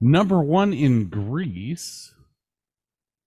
[0.00, 2.14] Number one in Greece.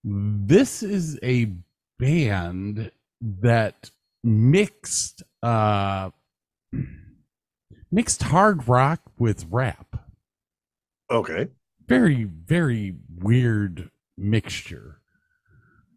[0.03, 1.53] This is a
[1.99, 2.91] band
[3.21, 3.91] that
[4.23, 6.09] mixed uh,
[7.91, 10.03] mixed hard rock with rap.
[11.11, 11.49] Okay.
[11.85, 14.99] Very, very weird mixture.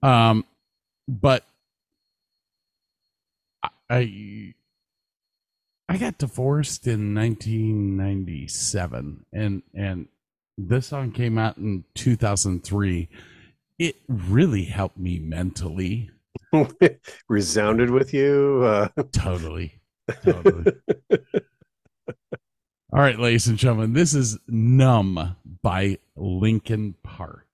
[0.02, 0.44] Um,
[1.08, 1.44] but
[3.88, 4.54] I
[5.88, 10.08] I got divorced in 1997 and and
[10.58, 13.08] this song came out in 2003.
[13.78, 16.10] It really helped me mentally.
[17.28, 18.62] Resounded with you.
[18.64, 19.80] Uh, Totally.
[20.24, 20.72] Totally.
[22.92, 27.45] All right, ladies and gentlemen, this is Numb by Linkin Park.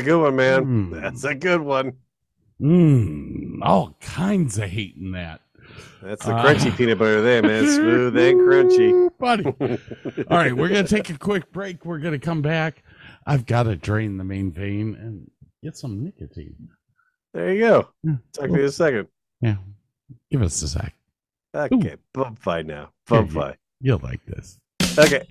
[0.00, 0.64] A good one, man.
[0.64, 1.00] Mm.
[1.02, 1.92] That's a good one.
[2.60, 5.40] Mm, all kinds of hate in that.
[6.02, 7.66] That's the Uh, crunchy peanut butter there, man.
[7.74, 9.10] Smooth and crunchy.
[9.18, 9.44] buddy.
[10.30, 11.84] All right, we're gonna take a quick break.
[11.86, 12.82] We're gonna come back.
[13.26, 15.30] I've got to drain the main vein and
[15.62, 16.68] get some nicotine.
[17.32, 17.88] There you go.
[18.02, 18.14] Yeah.
[18.32, 19.08] Talk to you in a second.
[19.40, 19.56] Yeah,
[20.30, 20.94] give us a sec.
[21.54, 22.90] Okay, bump fight now.
[23.08, 23.56] Bump you- fight.
[23.80, 24.58] You'll like this.
[24.98, 25.26] Okay.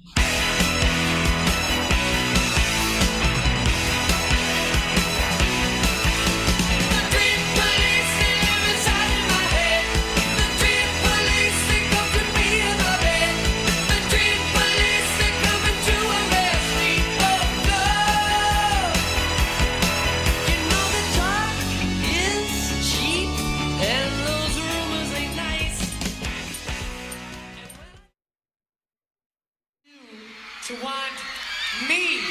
[31.87, 32.28] Me.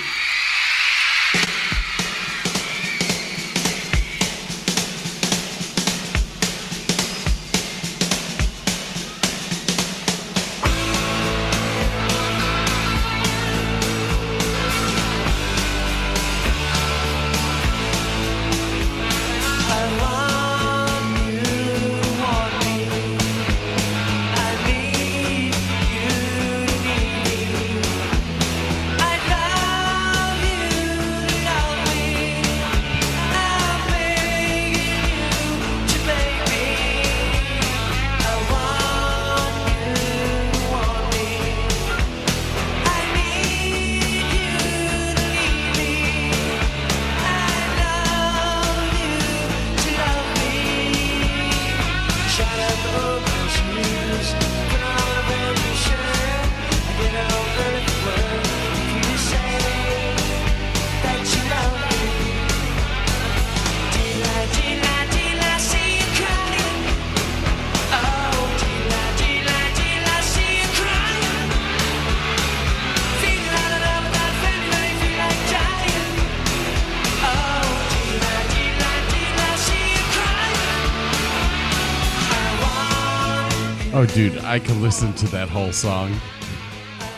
[83.98, 86.14] Oh, dude, I could listen to that whole song.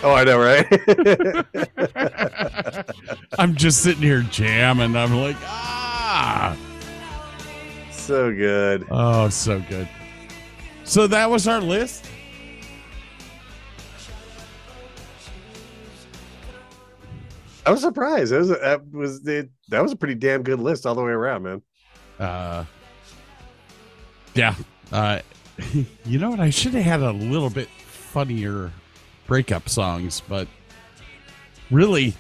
[0.02, 0.66] Oh, I know, right?
[3.38, 4.96] I'm just sitting here jamming.
[4.96, 6.56] I'm like, ah.
[7.90, 8.86] so good.
[8.90, 9.90] Oh, so good.
[10.84, 12.06] So that was our list.
[17.66, 18.32] I was surprised.
[18.32, 21.02] That was a, that was it, that was a pretty damn good list all the
[21.02, 21.62] way around, man.
[22.18, 22.64] Uh,
[24.32, 24.54] yeah.
[24.90, 25.20] Uh,
[26.04, 26.40] you know what?
[26.40, 28.70] I should have had a little bit funnier
[29.26, 30.48] breakup songs, but
[31.70, 32.14] really,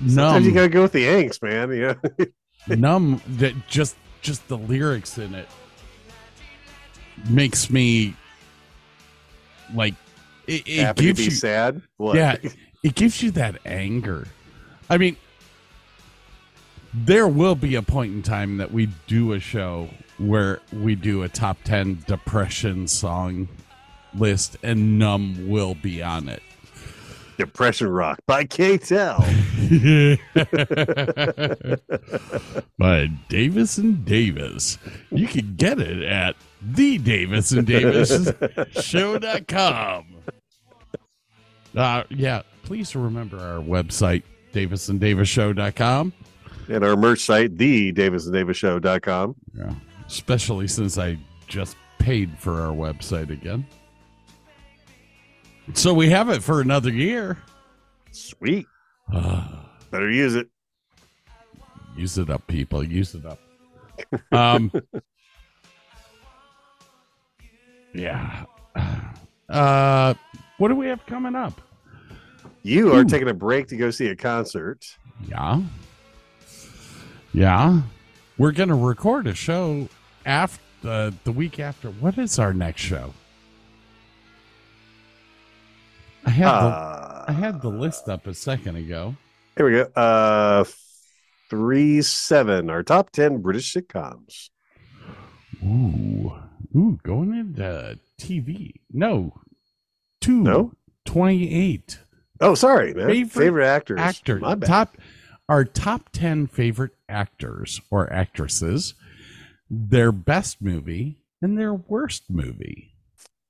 [0.00, 1.72] Sometimes you gotta go with the angst, man.
[1.72, 2.74] Yeah.
[2.76, 3.20] numb.
[3.38, 5.48] That just just the lyrics in it
[7.30, 8.14] makes me
[9.74, 9.94] like
[10.46, 11.82] it, it Happy gives be you sad.
[11.96, 12.16] What?
[12.16, 12.36] Yeah,
[12.82, 14.28] it gives you that anger.
[14.90, 15.16] I mean,
[16.92, 19.88] there will be a point in time that we do a show
[20.18, 23.48] where we do a top 10 depression song
[24.14, 26.42] list and Numb will be on it.
[27.36, 29.18] Depression Rock by K-Tel.
[32.78, 34.78] By Davis and Davis.
[35.10, 38.32] You can get it at the Davis and Davis
[38.70, 40.06] show.com.
[41.76, 44.22] Uh, yeah, please remember our website,
[44.54, 46.12] davisanddavishow.com.
[46.68, 49.34] and our merch site, the davisanddavishow.com.
[49.54, 49.74] Yeah.
[50.06, 51.18] Especially since I
[51.48, 53.66] just paid for our website again.
[55.74, 57.38] So we have it for another year.
[58.12, 58.66] Sweet.
[59.12, 60.48] Better use it.
[61.96, 62.84] Use it up, people.
[62.84, 63.38] Use it up.
[64.32, 64.70] Um,
[67.94, 68.44] yeah.
[69.48, 70.12] Uh,
[70.58, 71.60] what do we have coming up?
[72.64, 73.04] You are Ooh.
[73.04, 74.84] taking a break to go see a concert.
[75.28, 75.62] Yeah.
[77.32, 77.82] Yeah.
[78.38, 79.88] We're going to record a show
[80.26, 81.88] after uh, the week after.
[81.90, 83.14] What is our next show?
[86.24, 89.16] I had Uh, the I had the list up a second ago.
[89.56, 90.00] Here we go.
[90.00, 90.64] Uh
[91.48, 94.50] three seven, our top ten British sitcoms.
[95.64, 96.32] Ooh.
[96.74, 98.74] Ooh, going into TV.
[98.92, 99.40] No.
[100.20, 100.42] Two.
[100.42, 100.72] No?
[101.06, 102.00] 28.
[102.40, 103.06] Oh, sorry, man.
[103.06, 104.00] Favorite Favorite, actors.
[104.00, 104.40] Actor.
[104.66, 104.96] Top
[105.48, 108.94] our top 10 favorite actors or actresses,
[109.68, 112.94] their best movie and their worst movie.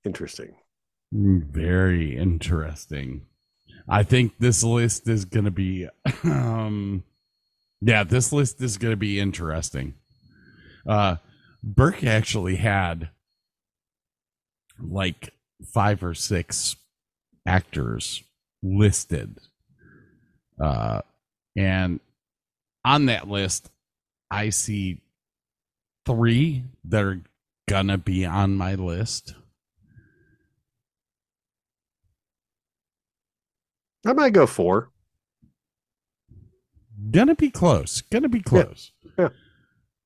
[0.05, 0.55] Interesting.
[1.11, 3.25] Very interesting.
[3.89, 5.87] I think this list is going to be
[6.23, 7.03] um
[7.81, 9.93] Yeah, this list is going to be interesting.
[10.87, 11.17] Uh,
[11.63, 13.09] Burke actually had
[14.79, 15.33] like
[15.73, 16.75] five or six
[17.45, 18.23] actors
[18.63, 19.37] listed.
[20.61, 21.01] Uh,
[21.55, 21.99] and
[22.85, 23.69] on that list,
[24.31, 25.01] I see
[26.07, 27.21] three that are
[27.69, 29.35] to be on my list.
[34.05, 34.89] I might go four.
[37.11, 38.01] Gonna be close.
[38.01, 38.93] Gonna be close.
[39.19, 39.29] yeah.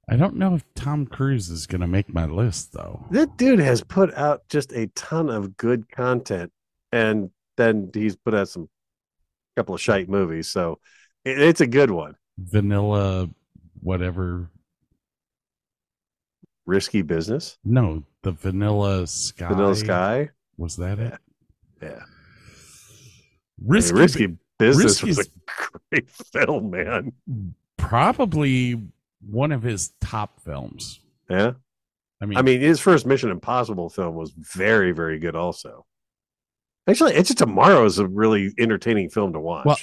[0.10, 3.06] I don't know if Tom Cruise is gonna make my list though.
[3.12, 6.52] That dude has put out just a ton of good content,
[6.92, 8.68] and then he's put out some
[9.56, 10.48] couple of shite movies.
[10.48, 10.80] So
[11.24, 12.16] it, it's a good one.
[12.40, 13.30] Vanilla,
[13.82, 14.50] whatever.
[16.72, 17.58] Risky business.
[17.66, 19.50] No, the Vanilla Sky.
[19.50, 20.30] Vanilla Sky.
[20.58, 21.18] Was that it?
[21.82, 22.00] Yeah.
[23.62, 25.24] Risky, Risky business was a
[25.90, 27.12] great film, man.
[27.76, 28.82] probably
[29.20, 31.02] one of his top films.
[31.30, 31.52] Yeah.
[32.22, 35.36] I mean, I mean, his first Mission Impossible film was very, very good.
[35.36, 35.86] Also,
[36.88, 39.66] actually, Edge of Tomorrow is a really entertaining film to watch.
[39.66, 39.78] Well,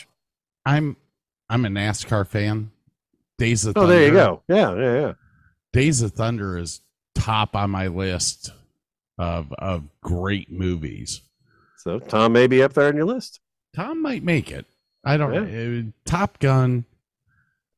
[0.65, 0.97] I'm
[1.51, 2.71] I'm a NASCAR fan.
[3.37, 3.95] Days of oh, Thunder.
[3.95, 4.43] there you go.
[4.49, 5.13] Yeah, yeah, yeah.
[5.73, 6.81] Days of Thunder is
[7.15, 8.51] top on my list
[9.19, 11.23] of of great movies.
[11.79, 13.41] So Tom may be up there on your list.
[13.75, 14.67] Tom might make it.
[15.05, 15.41] I don't Yeah.
[15.41, 15.79] know.
[15.79, 16.85] Uh, Top Gun,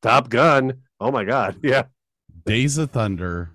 [0.01, 0.81] Top Gun.
[0.99, 1.57] Oh my God.
[1.63, 1.83] Yeah.
[2.45, 3.51] Days of Thunder,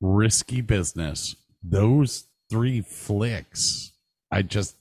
[0.00, 1.36] Risky Business.
[1.62, 3.92] Those three flicks.
[4.30, 4.76] I just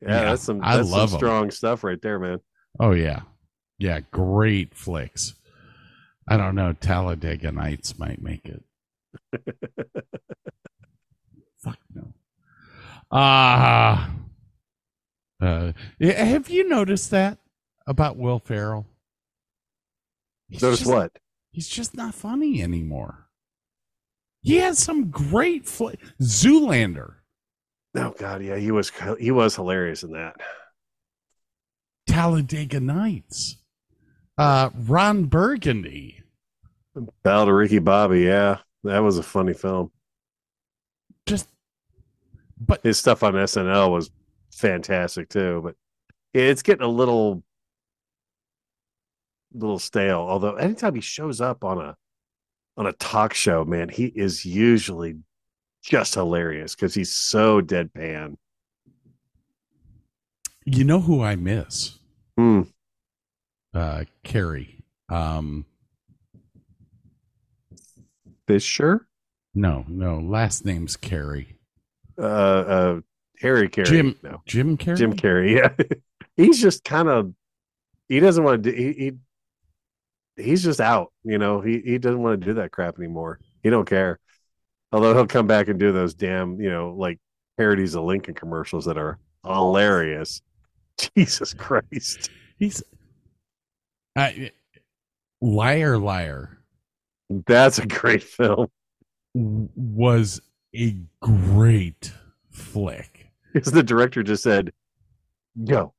[0.00, 0.60] Yeah, Yeah, that's some.
[0.62, 2.40] I love some strong stuff right there, man.
[2.80, 3.20] oh yeah.
[3.78, 5.34] Yeah, great flicks.
[6.30, 8.62] I don't know, Talladega Nights might make it.
[11.62, 12.12] Fuck no.
[13.10, 14.10] Ah.
[15.42, 17.38] uh, yeah, have you noticed that
[17.86, 18.86] about Will Ferrell?
[20.48, 21.18] He's Notice just- what?
[21.50, 23.26] He's just not funny anymore.
[24.42, 25.88] He has some great fl-
[26.22, 27.14] Zoolander,
[27.96, 30.36] Oh God, yeah, he was he was hilarious in that.
[32.06, 33.56] Talladega Nights,
[34.38, 36.22] uh, Ron Burgundy.
[37.22, 38.20] Ballad of Ricky Bobby.
[38.22, 39.90] Yeah, that was a funny film.
[41.26, 41.48] Just,
[42.60, 44.10] but His stuff on SNL was
[44.52, 45.60] fantastic too.
[45.62, 45.76] But
[46.34, 47.42] it's getting a little
[49.52, 50.20] little stale.
[50.20, 51.96] Although anytime he shows up on a
[52.76, 55.16] on a talk show, man, he is usually
[55.82, 58.36] just hilarious because he's so deadpan.
[60.64, 61.98] you know who I miss?
[62.36, 62.62] Hmm.
[63.74, 64.82] Uh, Carrie.
[65.08, 65.64] Um,
[68.46, 69.06] Fisher,
[69.54, 71.58] no, no, last name's Carrie.
[72.18, 73.00] uh, uh,
[73.40, 74.96] Harry Carey, Jim, no, Jim Carrey.
[74.96, 75.54] Jim Carrey.
[75.78, 75.86] Yeah,
[76.36, 77.32] he's just kind of
[78.08, 79.12] he doesn't want to do he, he
[80.42, 81.12] he's just out.
[81.24, 83.40] You know, he he doesn't want to do that crap anymore.
[83.62, 84.18] He don't care.
[84.92, 87.18] Although he'll come back and do those damn you know like
[87.58, 90.40] parodies of Lincoln commercials that are hilarious.
[91.16, 92.82] Jesus Christ, He's,
[94.16, 94.50] I,
[95.40, 96.58] liar, liar.
[97.46, 98.68] that's a great film.
[99.34, 100.40] was
[100.74, 102.12] a great
[102.50, 103.30] flick.
[103.52, 104.72] Because the director just said,
[105.64, 105.94] "Go."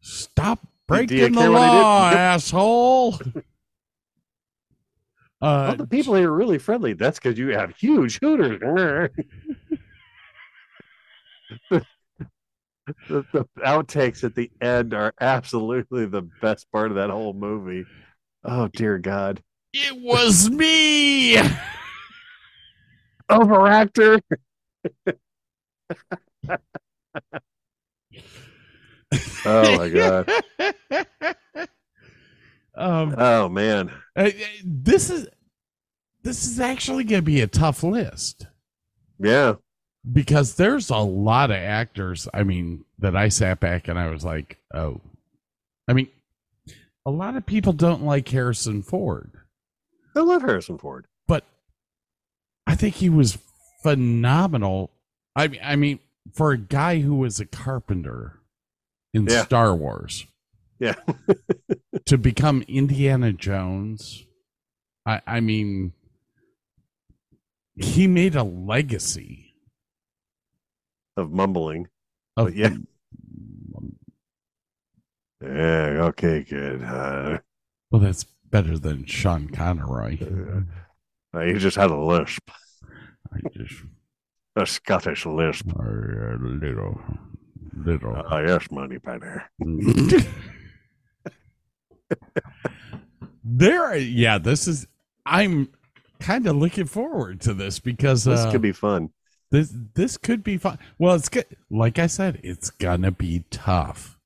[0.00, 3.18] Stop breaking the law, asshole.
[5.42, 6.92] Uh, All the people here are really friendly.
[6.92, 8.60] That's because you have huge hooters.
[11.68, 11.84] the,
[13.08, 17.84] the, the outtakes at the end are absolutely the best part of that whole movie.
[18.44, 19.42] Oh dear God,
[19.72, 21.36] it was me.
[23.30, 24.20] overactor.
[29.44, 30.30] Oh my God.
[32.74, 34.30] um, Oh man, uh,
[34.64, 35.28] this is
[36.22, 38.46] this is actually going to be a tough list
[39.22, 39.54] yeah.
[40.10, 42.28] Because there's a lot of actors.
[42.32, 45.00] I mean, that I sat back and I was like, oh,
[45.88, 46.08] I mean,
[47.04, 49.32] a lot of people don't like Harrison Ford.
[50.16, 51.06] I love Harrison Ford.
[51.26, 51.44] but
[52.66, 53.38] I think he was
[53.82, 54.90] phenomenal.
[55.34, 55.98] I mean, I mean,
[56.34, 58.38] for a guy who was a carpenter
[59.14, 59.44] in Yeah.
[59.44, 60.26] Star Wars
[60.78, 60.94] Yeah,
[62.06, 64.24] to become Indiana Jones,
[65.06, 65.92] I, I mean,
[67.74, 69.51] he made a legacy
[71.16, 71.88] of mumbling.
[72.36, 72.74] of But yeah.
[75.42, 76.04] Yeah.
[76.08, 76.42] Okay.
[76.44, 76.82] Good.
[76.82, 77.38] Uh,
[77.90, 80.18] Well, that's better than Sean Connery.
[81.34, 82.50] uh, he just had a lisp,
[83.32, 83.74] I just
[84.56, 85.66] a Scottish lisp.
[85.72, 87.00] a little,
[87.76, 88.22] little.
[88.26, 89.40] Ah, yes, Moneypenny.
[93.44, 94.86] there, yeah, this is.
[95.24, 95.68] I'm
[96.20, 99.10] kind of looking forward to this because This uh, could be fun.
[99.52, 100.78] This this could be fun.
[100.98, 101.46] Well, it's good.
[101.70, 104.18] Like I said, it's gonna be tough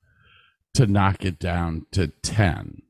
[0.74, 2.82] to knock it down to ten.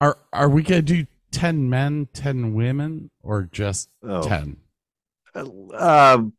[0.00, 4.22] Are are we gonna do ten men, ten women, or just Oh.
[4.22, 4.56] ten?
[5.34, 6.32] Um,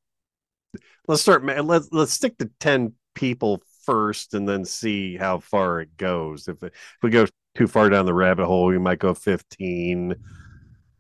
[1.08, 1.44] let's start.
[1.46, 6.48] Let's let's stick to ten people first, and then see how far it goes.
[6.48, 10.16] If, if we go too far down the rabbit hole, we might go fifteen,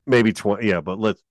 [0.08, 0.70] maybe twenty.
[0.70, 1.22] Yeah, but let's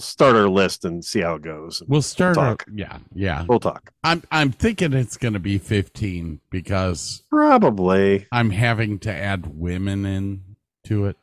[0.00, 1.82] start our list and see how it goes.
[1.86, 2.36] We'll start.
[2.36, 2.66] Our, talk.
[2.72, 3.44] yeah, yeah.
[3.48, 3.92] We'll talk.
[4.02, 8.26] I'm I'm thinking it's gonna be fifteen because Probably.
[8.32, 10.42] I'm having to add women in
[10.84, 11.16] to it.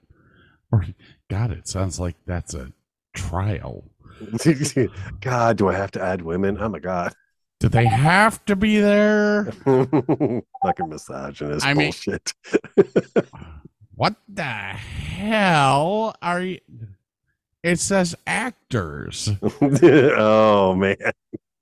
[0.71, 0.85] Or
[1.29, 2.71] God, it sounds like that's a
[3.13, 3.85] trial.
[5.21, 6.57] God, do I have to add women?
[6.59, 7.13] Oh my God.
[7.59, 9.45] Do they have to be there?
[9.65, 12.33] Fucking misogynist I mean- bullshit.
[13.95, 16.59] What the hell are you?
[17.67, 19.29] It says actors.
[19.61, 20.95] oh man.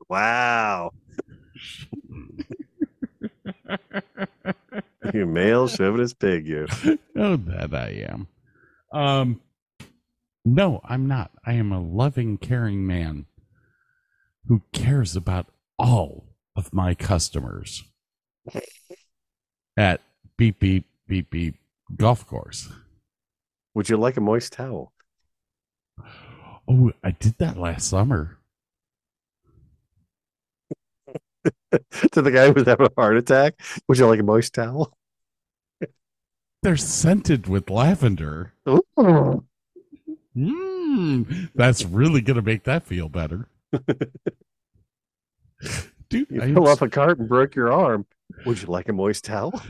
[0.08, 0.92] Wow.
[5.12, 6.68] you male chauvinist pig, you.
[7.16, 8.28] oh, that I am.
[8.94, 9.42] Um,
[10.46, 11.32] no, I'm not.
[11.44, 13.26] I am a loving, caring man
[14.48, 15.48] who cares about
[15.80, 17.84] all of my customers
[19.76, 20.02] at
[20.38, 21.56] beep beep beep beep
[21.98, 22.70] golf course.
[23.74, 24.94] Would you like a moist towel?
[26.68, 28.38] Oh, I did that last summer.
[32.12, 33.60] to the guy who was having a heart attack?
[33.88, 34.98] Would you like a moist towel?
[36.64, 38.54] They're scented with lavender.
[40.36, 43.48] Mm, that's really gonna make that feel better.
[46.10, 48.06] Dude, You I fell off a cart and broke your arm.
[48.46, 49.62] Would you like a moist towel?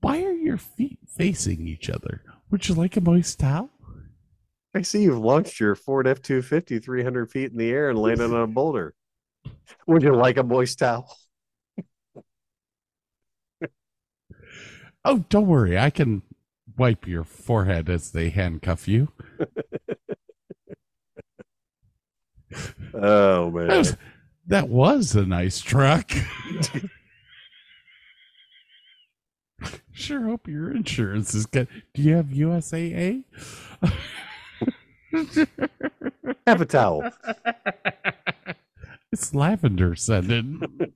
[0.00, 2.22] Why are your feet facing each other?
[2.50, 3.70] Would you like a moist towel?
[4.74, 8.32] I see you've launched your Ford F 250 300 feet in the air and landed
[8.32, 8.94] on a boulder.
[9.86, 11.16] Would you like a moist towel?
[15.04, 15.78] Oh, don't worry.
[15.78, 16.22] I can
[16.76, 19.08] wipe your forehead as they handcuff you.
[22.94, 23.78] Oh, That man.
[23.78, 23.96] was,
[24.46, 26.10] that was a nice truck.
[29.92, 31.68] sure hope your insurance is good.
[31.94, 33.24] Do you have USAA?
[36.46, 37.10] Have a towel.
[39.12, 40.90] it's lavender scented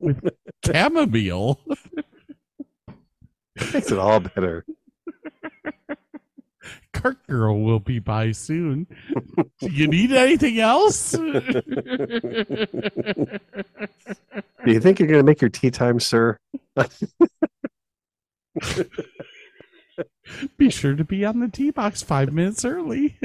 [0.00, 0.28] with
[0.64, 1.60] chamomile.
[3.72, 4.64] Makes it all better.
[6.92, 8.86] Cart girl will be by soon.
[9.60, 11.12] Do you need anything else?
[11.12, 11.30] Do
[14.66, 16.38] you think you're going to make your tee time, sir?
[20.58, 23.16] be sure to be on the tee box five minutes early.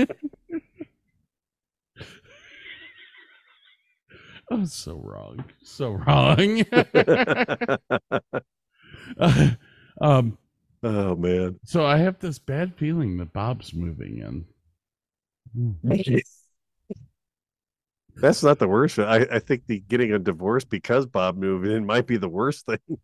[4.52, 5.44] oh, so wrong.
[5.64, 6.64] So wrong.
[9.18, 9.52] Uh,
[10.02, 10.38] um,
[10.84, 11.60] oh, man.
[11.64, 14.46] so I have this bad feeling that Bob's moving in.
[18.16, 18.98] That's not the worst.
[19.00, 22.66] I, I think the getting a divorce because Bob moved in might be the worst
[22.66, 22.80] thing.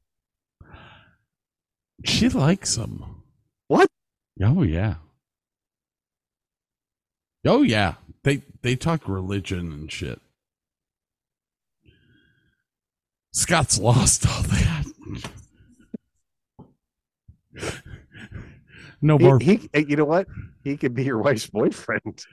[2.03, 3.21] She likes him.
[3.67, 3.87] What?
[4.41, 4.95] Oh yeah.
[7.45, 7.95] Oh yeah.
[8.23, 10.19] They they talk religion and shit.
[13.33, 14.85] Scott's lost all that.
[19.01, 19.39] no more.
[19.39, 20.27] he, hey, you know what?
[20.63, 22.23] He could be your wife's boyfriend.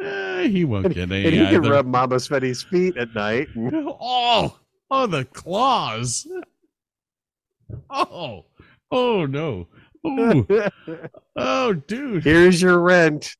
[0.00, 3.48] Eh, he won't And, get and any he can rub Mama Svetty's feet at night.
[3.56, 4.58] Oh,
[4.90, 6.26] oh, the claws.
[7.88, 8.46] Oh,
[8.90, 9.68] oh no.
[11.36, 12.24] Oh, dude.
[12.24, 13.36] Here's your rent.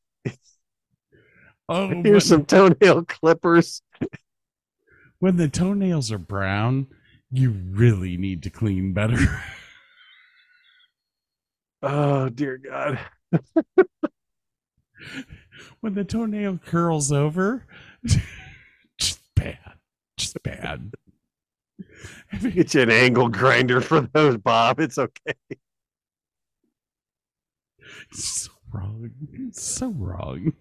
[1.68, 3.82] Oh, Here's when, some toenail clippers.
[5.22, 6.88] When the toenails are brown,
[7.30, 9.40] you really need to clean better.
[11.84, 12.96] Oh dear God.
[15.80, 17.66] when the toenail curls over,
[18.98, 19.58] just bad,
[20.16, 20.92] just bad.
[22.40, 24.78] Get you an angle grinder for those, Bob.
[24.78, 25.34] It's okay.
[28.12, 29.10] It's so wrong,
[29.50, 30.52] so wrong.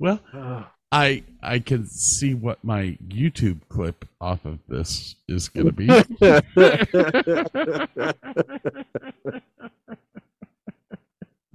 [0.00, 0.20] well,
[0.92, 5.88] I I can see what my YouTube clip off of this is going to be.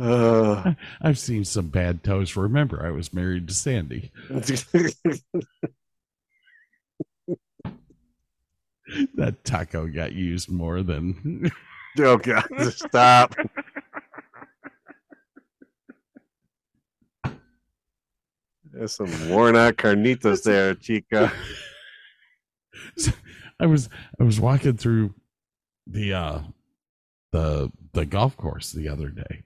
[0.01, 2.37] Oh, I've seen some bad toes.
[2.37, 4.11] Remember, I was married to Sandy.
[9.15, 11.51] That taco got used more than.
[11.99, 13.35] oh god, stop.
[18.79, 21.33] There's some worn out carnitas there, Chica.
[23.59, 25.15] I was I was walking through
[25.85, 26.39] the uh
[27.33, 29.43] the the golf course the other day.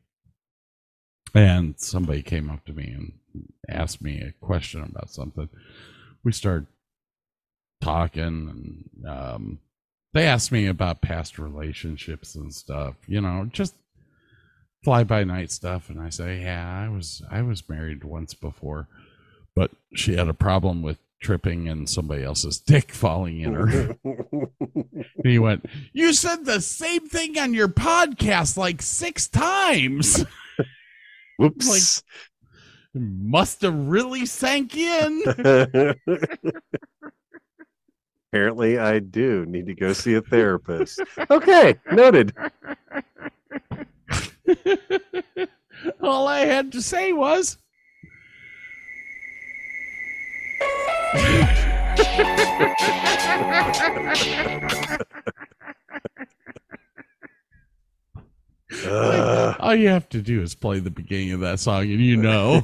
[1.33, 3.13] And somebody came up to me and
[3.67, 5.49] asked me a question about something.
[6.23, 6.67] We started
[7.81, 9.59] talking and um
[10.13, 13.73] they asked me about past relationships and stuff, you know, just
[14.83, 18.87] fly by night stuff and I say, "Yeah, I was I was married once before,
[19.55, 25.05] but she had a problem with tripping and somebody else's dick falling in her." And
[25.23, 30.25] he went, You said the same thing on your podcast like six times.
[31.37, 31.67] Whoops.
[31.69, 32.03] Like-
[32.95, 35.23] Must have really sank in.
[38.31, 40.99] Apparently, I do need to go see a therapist.
[41.29, 42.33] Okay, noted.
[46.01, 47.57] All I had to say was,
[59.59, 62.61] All you have to do is play the beginning of that song and you know.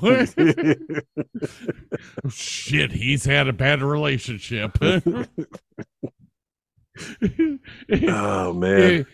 [2.30, 4.78] Shit, he's had a bad relationship.
[4.82, 5.26] oh
[8.54, 9.06] man.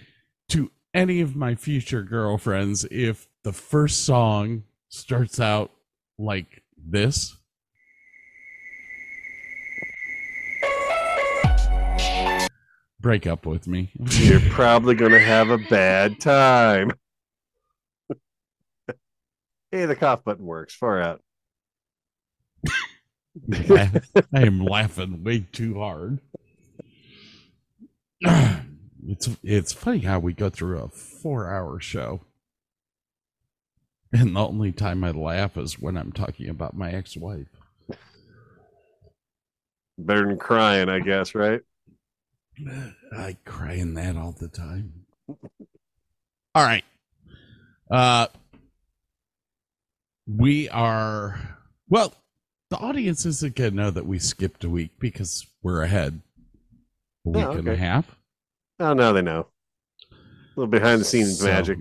[0.49, 5.71] To any of my future girlfriends, if the first song starts out
[6.17, 7.37] like this,
[13.05, 13.91] break up with me.
[13.99, 16.91] You're probably gonna have a bad time.
[19.71, 20.73] hey, the cough button works.
[20.73, 21.21] Far out.
[23.53, 24.01] I
[24.33, 26.19] am laughing way too hard.
[29.07, 32.21] It's it's funny how we go through a four hour show.
[34.11, 37.49] And the only time I laugh is when I'm talking about my ex wife.
[39.99, 41.61] Better than crying, I guess, right?
[43.17, 45.05] I cry in that all the time.
[46.53, 46.83] All right.
[47.89, 48.27] Uh
[50.27, 51.39] we are
[51.89, 52.13] well,
[52.69, 56.21] the audience isn't gonna know that we skipped a week because we're ahead.
[57.25, 58.15] A week Oh, and a half.
[58.79, 59.47] Oh, now they know.
[60.11, 60.15] A
[60.55, 61.79] little behind the scenes So- magic.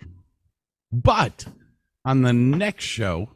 [0.93, 1.47] But
[2.05, 3.31] on the next show,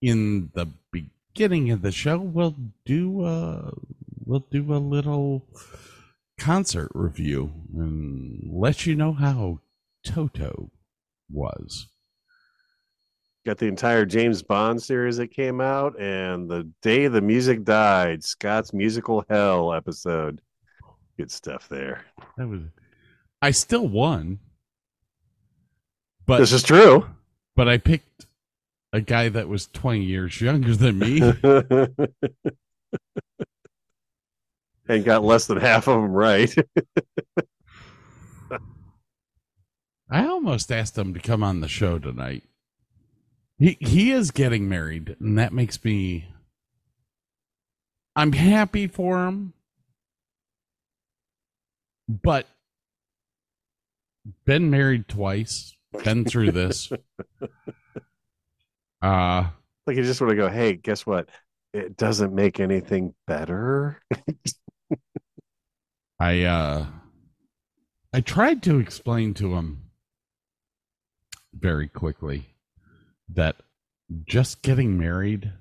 [0.00, 3.70] in the beginning of the show, we'll do uh
[4.24, 5.44] we'll do a little
[6.38, 9.60] concert review and let you know how
[10.04, 10.70] Toto
[11.30, 11.88] was.
[13.44, 18.22] Got the entire James Bond series that came out, and the day the music died,
[18.22, 20.40] Scott's musical hell episode.
[21.16, 22.04] Good stuff there.
[22.36, 22.60] That was
[23.40, 24.38] I still won.
[26.24, 27.06] But this is true.
[27.56, 28.26] but I picked
[28.92, 31.18] a guy that was 20 years younger than me.
[34.92, 36.54] and got less than half of them right.
[40.10, 42.42] I almost asked him to come on the show tonight.
[43.58, 46.28] He he is getting married, and that makes me.
[48.14, 49.54] I'm happy for him,
[52.08, 52.46] but
[54.44, 55.74] been married twice,
[56.04, 56.92] been through this.
[59.00, 59.48] Uh
[59.86, 61.28] like you just want to go, hey, guess what?
[61.72, 64.00] It doesn't make anything better.
[66.22, 66.86] I uh
[68.12, 69.90] I tried to explain to him
[71.52, 72.54] very quickly
[73.28, 73.56] that
[74.24, 75.52] just getting married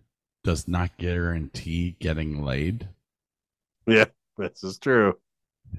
[0.44, 2.90] does not guarantee getting laid.
[3.88, 4.06] yeah,
[4.38, 5.18] this is true.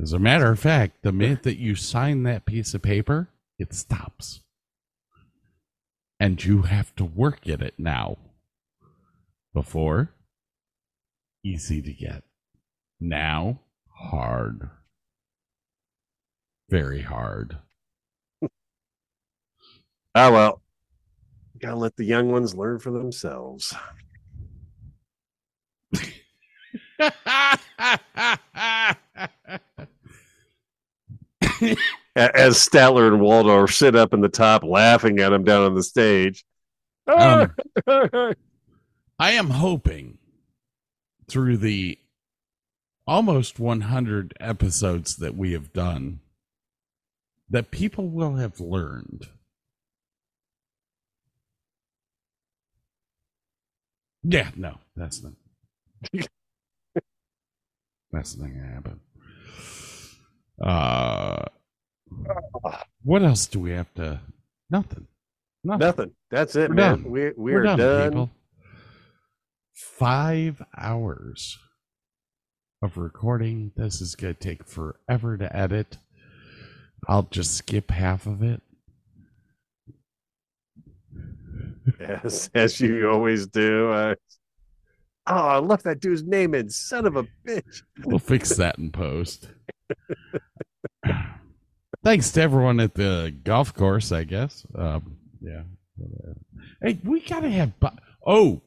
[0.03, 3.29] As a matter of fact, the minute that you sign that piece of paper,
[3.61, 4.41] it stops.
[6.19, 8.19] And you have to work at it now.
[9.55, 10.11] Before,
[11.45, 12.25] easy to get.
[12.99, 13.61] Now,
[14.11, 14.69] hard.
[16.69, 17.59] Very hard.
[20.15, 20.61] Ah, well,
[21.59, 23.75] gotta let the young ones learn for themselves.
[32.15, 35.83] As Statler and Waldorf sit up in the top laughing at him down on the
[35.83, 36.45] stage.
[37.07, 37.55] Um,
[37.87, 38.35] I
[39.33, 40.19] am hoping
[41.27, 41.99] through the
[43.07, 46.21] almost 100 episodes that we have done
[47.51, 49.27] that people will have learned
[54.23, 55.33] Yeah, no, that's not.
[58.13, 59.01] that's not gonna happen.
[60.63, 61.45] Uh,
[63.03, 64.21] what else do we have to?
[64.71, 65.09] Nothing.
[65.65, 65.81] Nothing.
[65.81, 66.11] Nothing.
[66.31, 67.03] That's it, We're man.
[67.03, 67.11] done.
[67.11, 68.31] We we We're are done, done.
[69.75, 71.59] Five hours
[72.83, 73.73] of recording.
[73.77, 75.99] This is gonna take forever to edit.
[77.09, 78.61] I'll just skip half of it.
[82.01, 83.91] As as you always do.
[83.91, 84.15] Uh,
[85.27, 86.71] oh, I left that dude's name in.
[86.71, 87.83] Son of a bitch.
[88.05, 89.49] We'll fix that in post.
[92.05, 94.67] Thanks to everyone at the golf course, I guess.
[94.75, 95.63] Um, yeah.
[96.83, 97.79] Hey, we gotta have.
[97.79, 97.89] Bu-
[98.27, 98.63] oh,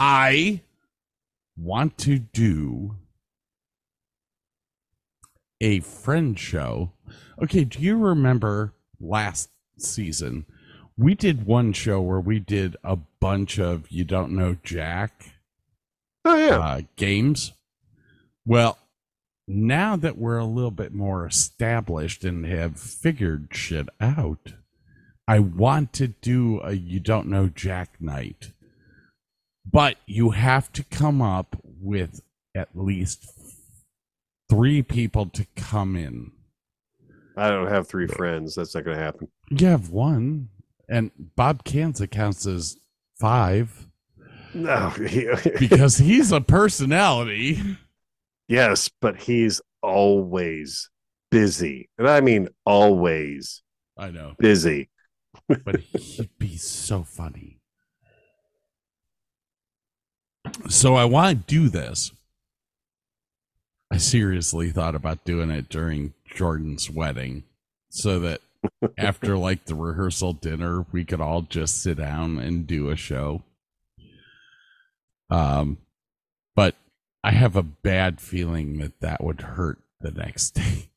[0.00, 0.62] I
[1.56, 2.96] want to do
[5.60, 6.92] a friend show.
[7.42, 10.46] Okay, do you remember last season?
[10.98, 15.32] We did one show where we did a bunch of you don't know Jack
[16.24, 16.58] Oh yeah.
[16.58, 17.52] uh, games.
[18.44, 18.78] Well,
[19.46, 24.54] now that we're a little bit more established and have figured shit out,
[25.28, 28.52] I want to do a you don't know Jack night.
[29.70, 32.20] But you have to come up with
[32.54, 33.26] at least
[34.48, 36.32] three people to come in.
[37.36, 38.54] I don't have three friends.
[38.54, 39.28] That's not going to happen.
[39.50, 40.48] You have one,
[40.88, 42.76] and Bob Kanza counts as
[43.20, 43.88] five
[44.54, 44.92] No.
[45.58, 47.60] because he's a personality.
[48.48, 50.88] yes, but he's always
[51.30, 53.62] busy, and I mean always
[53.98, 54.34] I know.
[54.38, 54.88] busy.
[55.64, 57.55] but he'd be so funny.
[60.68, 62.12] So I want to do this.
[63.90, 67.44] I seriously thought about doing it during Jordan's wedding
[67.88, 68.40] so that
[68.98, 73.42] after like the rehearsal dinner, we could all just sit down and do a show.
[75.30, 75.78] Um,
[76.54, 76.74] but
[77.22, 80.90] I have a bad feeling that that would hurt the next day.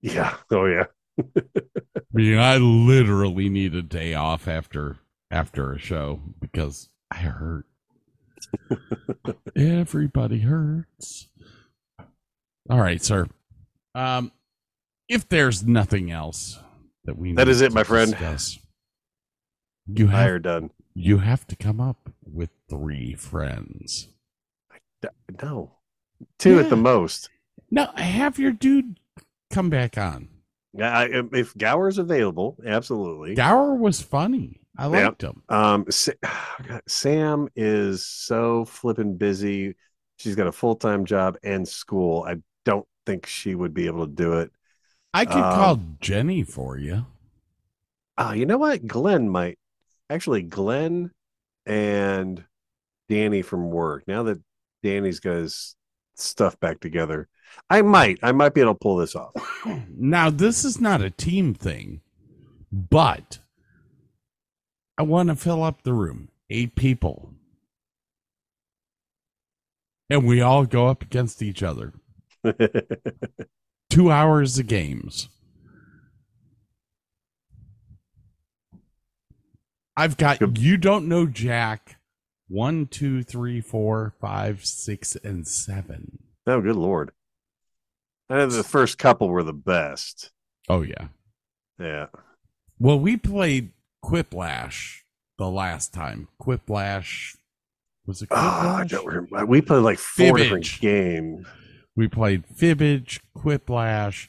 [0.00, 0.36] Yeah.
[0.50, 0.84] Oh yeah.
[1.18, 4.98] I mean, I literally need a day off after
[5.30, 7.64] after a show because I hurt.
[9.56, 11.28] Everybody hurts.
[12.70, 13.26] All right, sir.
[13.94, 14.32] Um,
[15.08, 16.58] if there's nothing else
[17.04, 18.10] that we That need is it, to my friend.
[18.12, 18.58] discuss,
[19.86, 20.70] you I have are done.
[20.94, 24.08] you have to come up with three friends.
[25.02, 25.08] D-
[25.42, 25.72] No.
[26.38, 27.30] Two at the most.
[27.70, 28.98] No, have your dude
[29.50, 30.28] come back on.
[30.74, 33.34] Yeah, I, if Gower's available, absolutely.
[33.34, 34.60] Gower was funny.
[34.78, 35.42] I liked him.
[35.48, 35.86] Um,
[36.88, 39.74] Sam is so flipping busy.
[40.18, 42.24] She's got a full time job and school.
[42.26, 44.50] I don't think she would be able to do it.
[45.14, 47.06] I could Um, call Jenny for you.
[48.16, 48.86] Oh, you know what?
[48.86, 49.58] Glenn might
[50.10, 51.10] actually Glenn
[51.66, 52.44] and
[53.08, 54.04] Danny from work.
[54.06, 54.40] Now that
[54.82, 55.76] Danny's got his
[56.16, 57.28] stuff back together,
[57.70, 59.32] I might, I might be able to pull this off.
[59.96, 62.00] Now, this is not a team thing,
[62.72, 63.38] but
[64.98, 66.28] I want to fill up the room.
[66.50, 67.32] Eight people.
[70.10, 71.92] And we all go up against each other.
[73.90, 75.28] Two hours of games.
[79.96, 81.96] I've got you don't know Jack
[82.48, 86.18] one, two, three, four, five, six, and seven.
[86.46, 87.10] oh, good lord!
[88.30, 90.30] I know the first couple were the best.
[90.68, 91.08] Oh yeah.
[91.78, 92.06] Yeah,
[92.80, 93.70] Well, we played
[94.04, 94.98] Quiplash
[95.38, 96.28] the last time.
[96.40, 97.36] Quiplash
[98.06, 99.46] was it oh, I don't remember.
[99.46, 100.80] We played like four different Fibbage.
[100.80, 101.46] games.
[101.94, 104.28] we played Fibbage, Quiplash.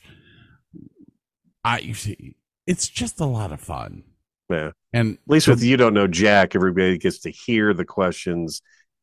[1.64, 2.36] I you see,
[2.68, 4.04] it's just a lot of fun.
[4.50, 4.72] Yeah.
[4.92, 8.62] And At least with you don't know Jack, everybody gets to hear the questions,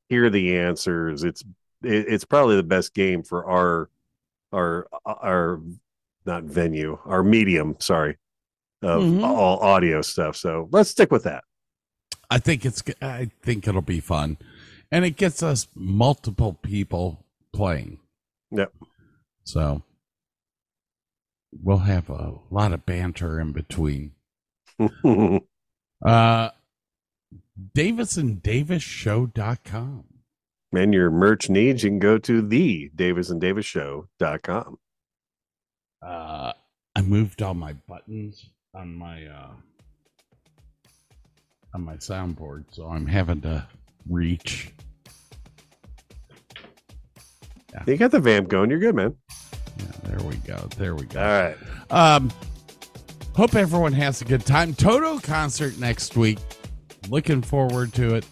[0.08, 1.22] hear the answers.
[1.24, 1.42] It's
[1.82, 3.88] it, it's probably the best game for our
[4.52, 5.60] our our
[6.24, 8.16] not venue, our medium, sorry,
[8.82, 9.22] of Mhm.
[9.24, 10.36] all audio stuff.
[10.36, 11.44] So let's stick with that.
[12.30, 14.36] I think it's I think it'll be fun.
[14.90, 17.98] And it gets us multiple people playing.
[18.50, 18.72] Yep.
[19.44, 19.82] So
[21.62, 24.12] we'll have a lot of banter in between.
[26.04, 26.50] Uh
[27.74, 30.04] DavisonDavisShow.com.
[30.72, 34.78] and your merch needs, you can go to the Davis and Davis Show.com.
[36.02, 36.52] Uh
[36.94, 39.50] I moved all my buttons on my uh
[41.74, 43.66] on my soundboard, so I'm having to
[44.08, 44.72] reach.
[47.86, 48.70] You got the vamp going.
[48.70, 49.14] You're good, man.
[49.78, 50.56] Yeah, there we go.
[50.78, 51.20] There we go.
[51.20, 51.56] All right.
[51.90, 52.32] Um,
[53.34, 54.72] hope everyone has a good time.
[54.72, 56.38] Toto concert next week.
[57.10, 58.26] looking forward to it.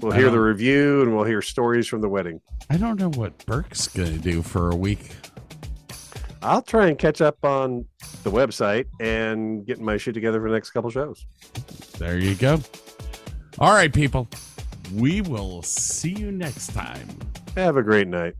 [0.00, 2.40] We'll hear the review and we'll hear stories from the wedding.
[2.68, 5.12] I don't know what Burke's going to do for a week.
[6.44, 7.86] I'll try and catch up on
[8.22, 11.24] the website and get my shit together for the next couple shows.
[11.98, 12.60] There you go.
[13.58, 14.28] All right, people.
[14.92, 17.08] We will see you next time.
[17.56, 18.34] Have a great night.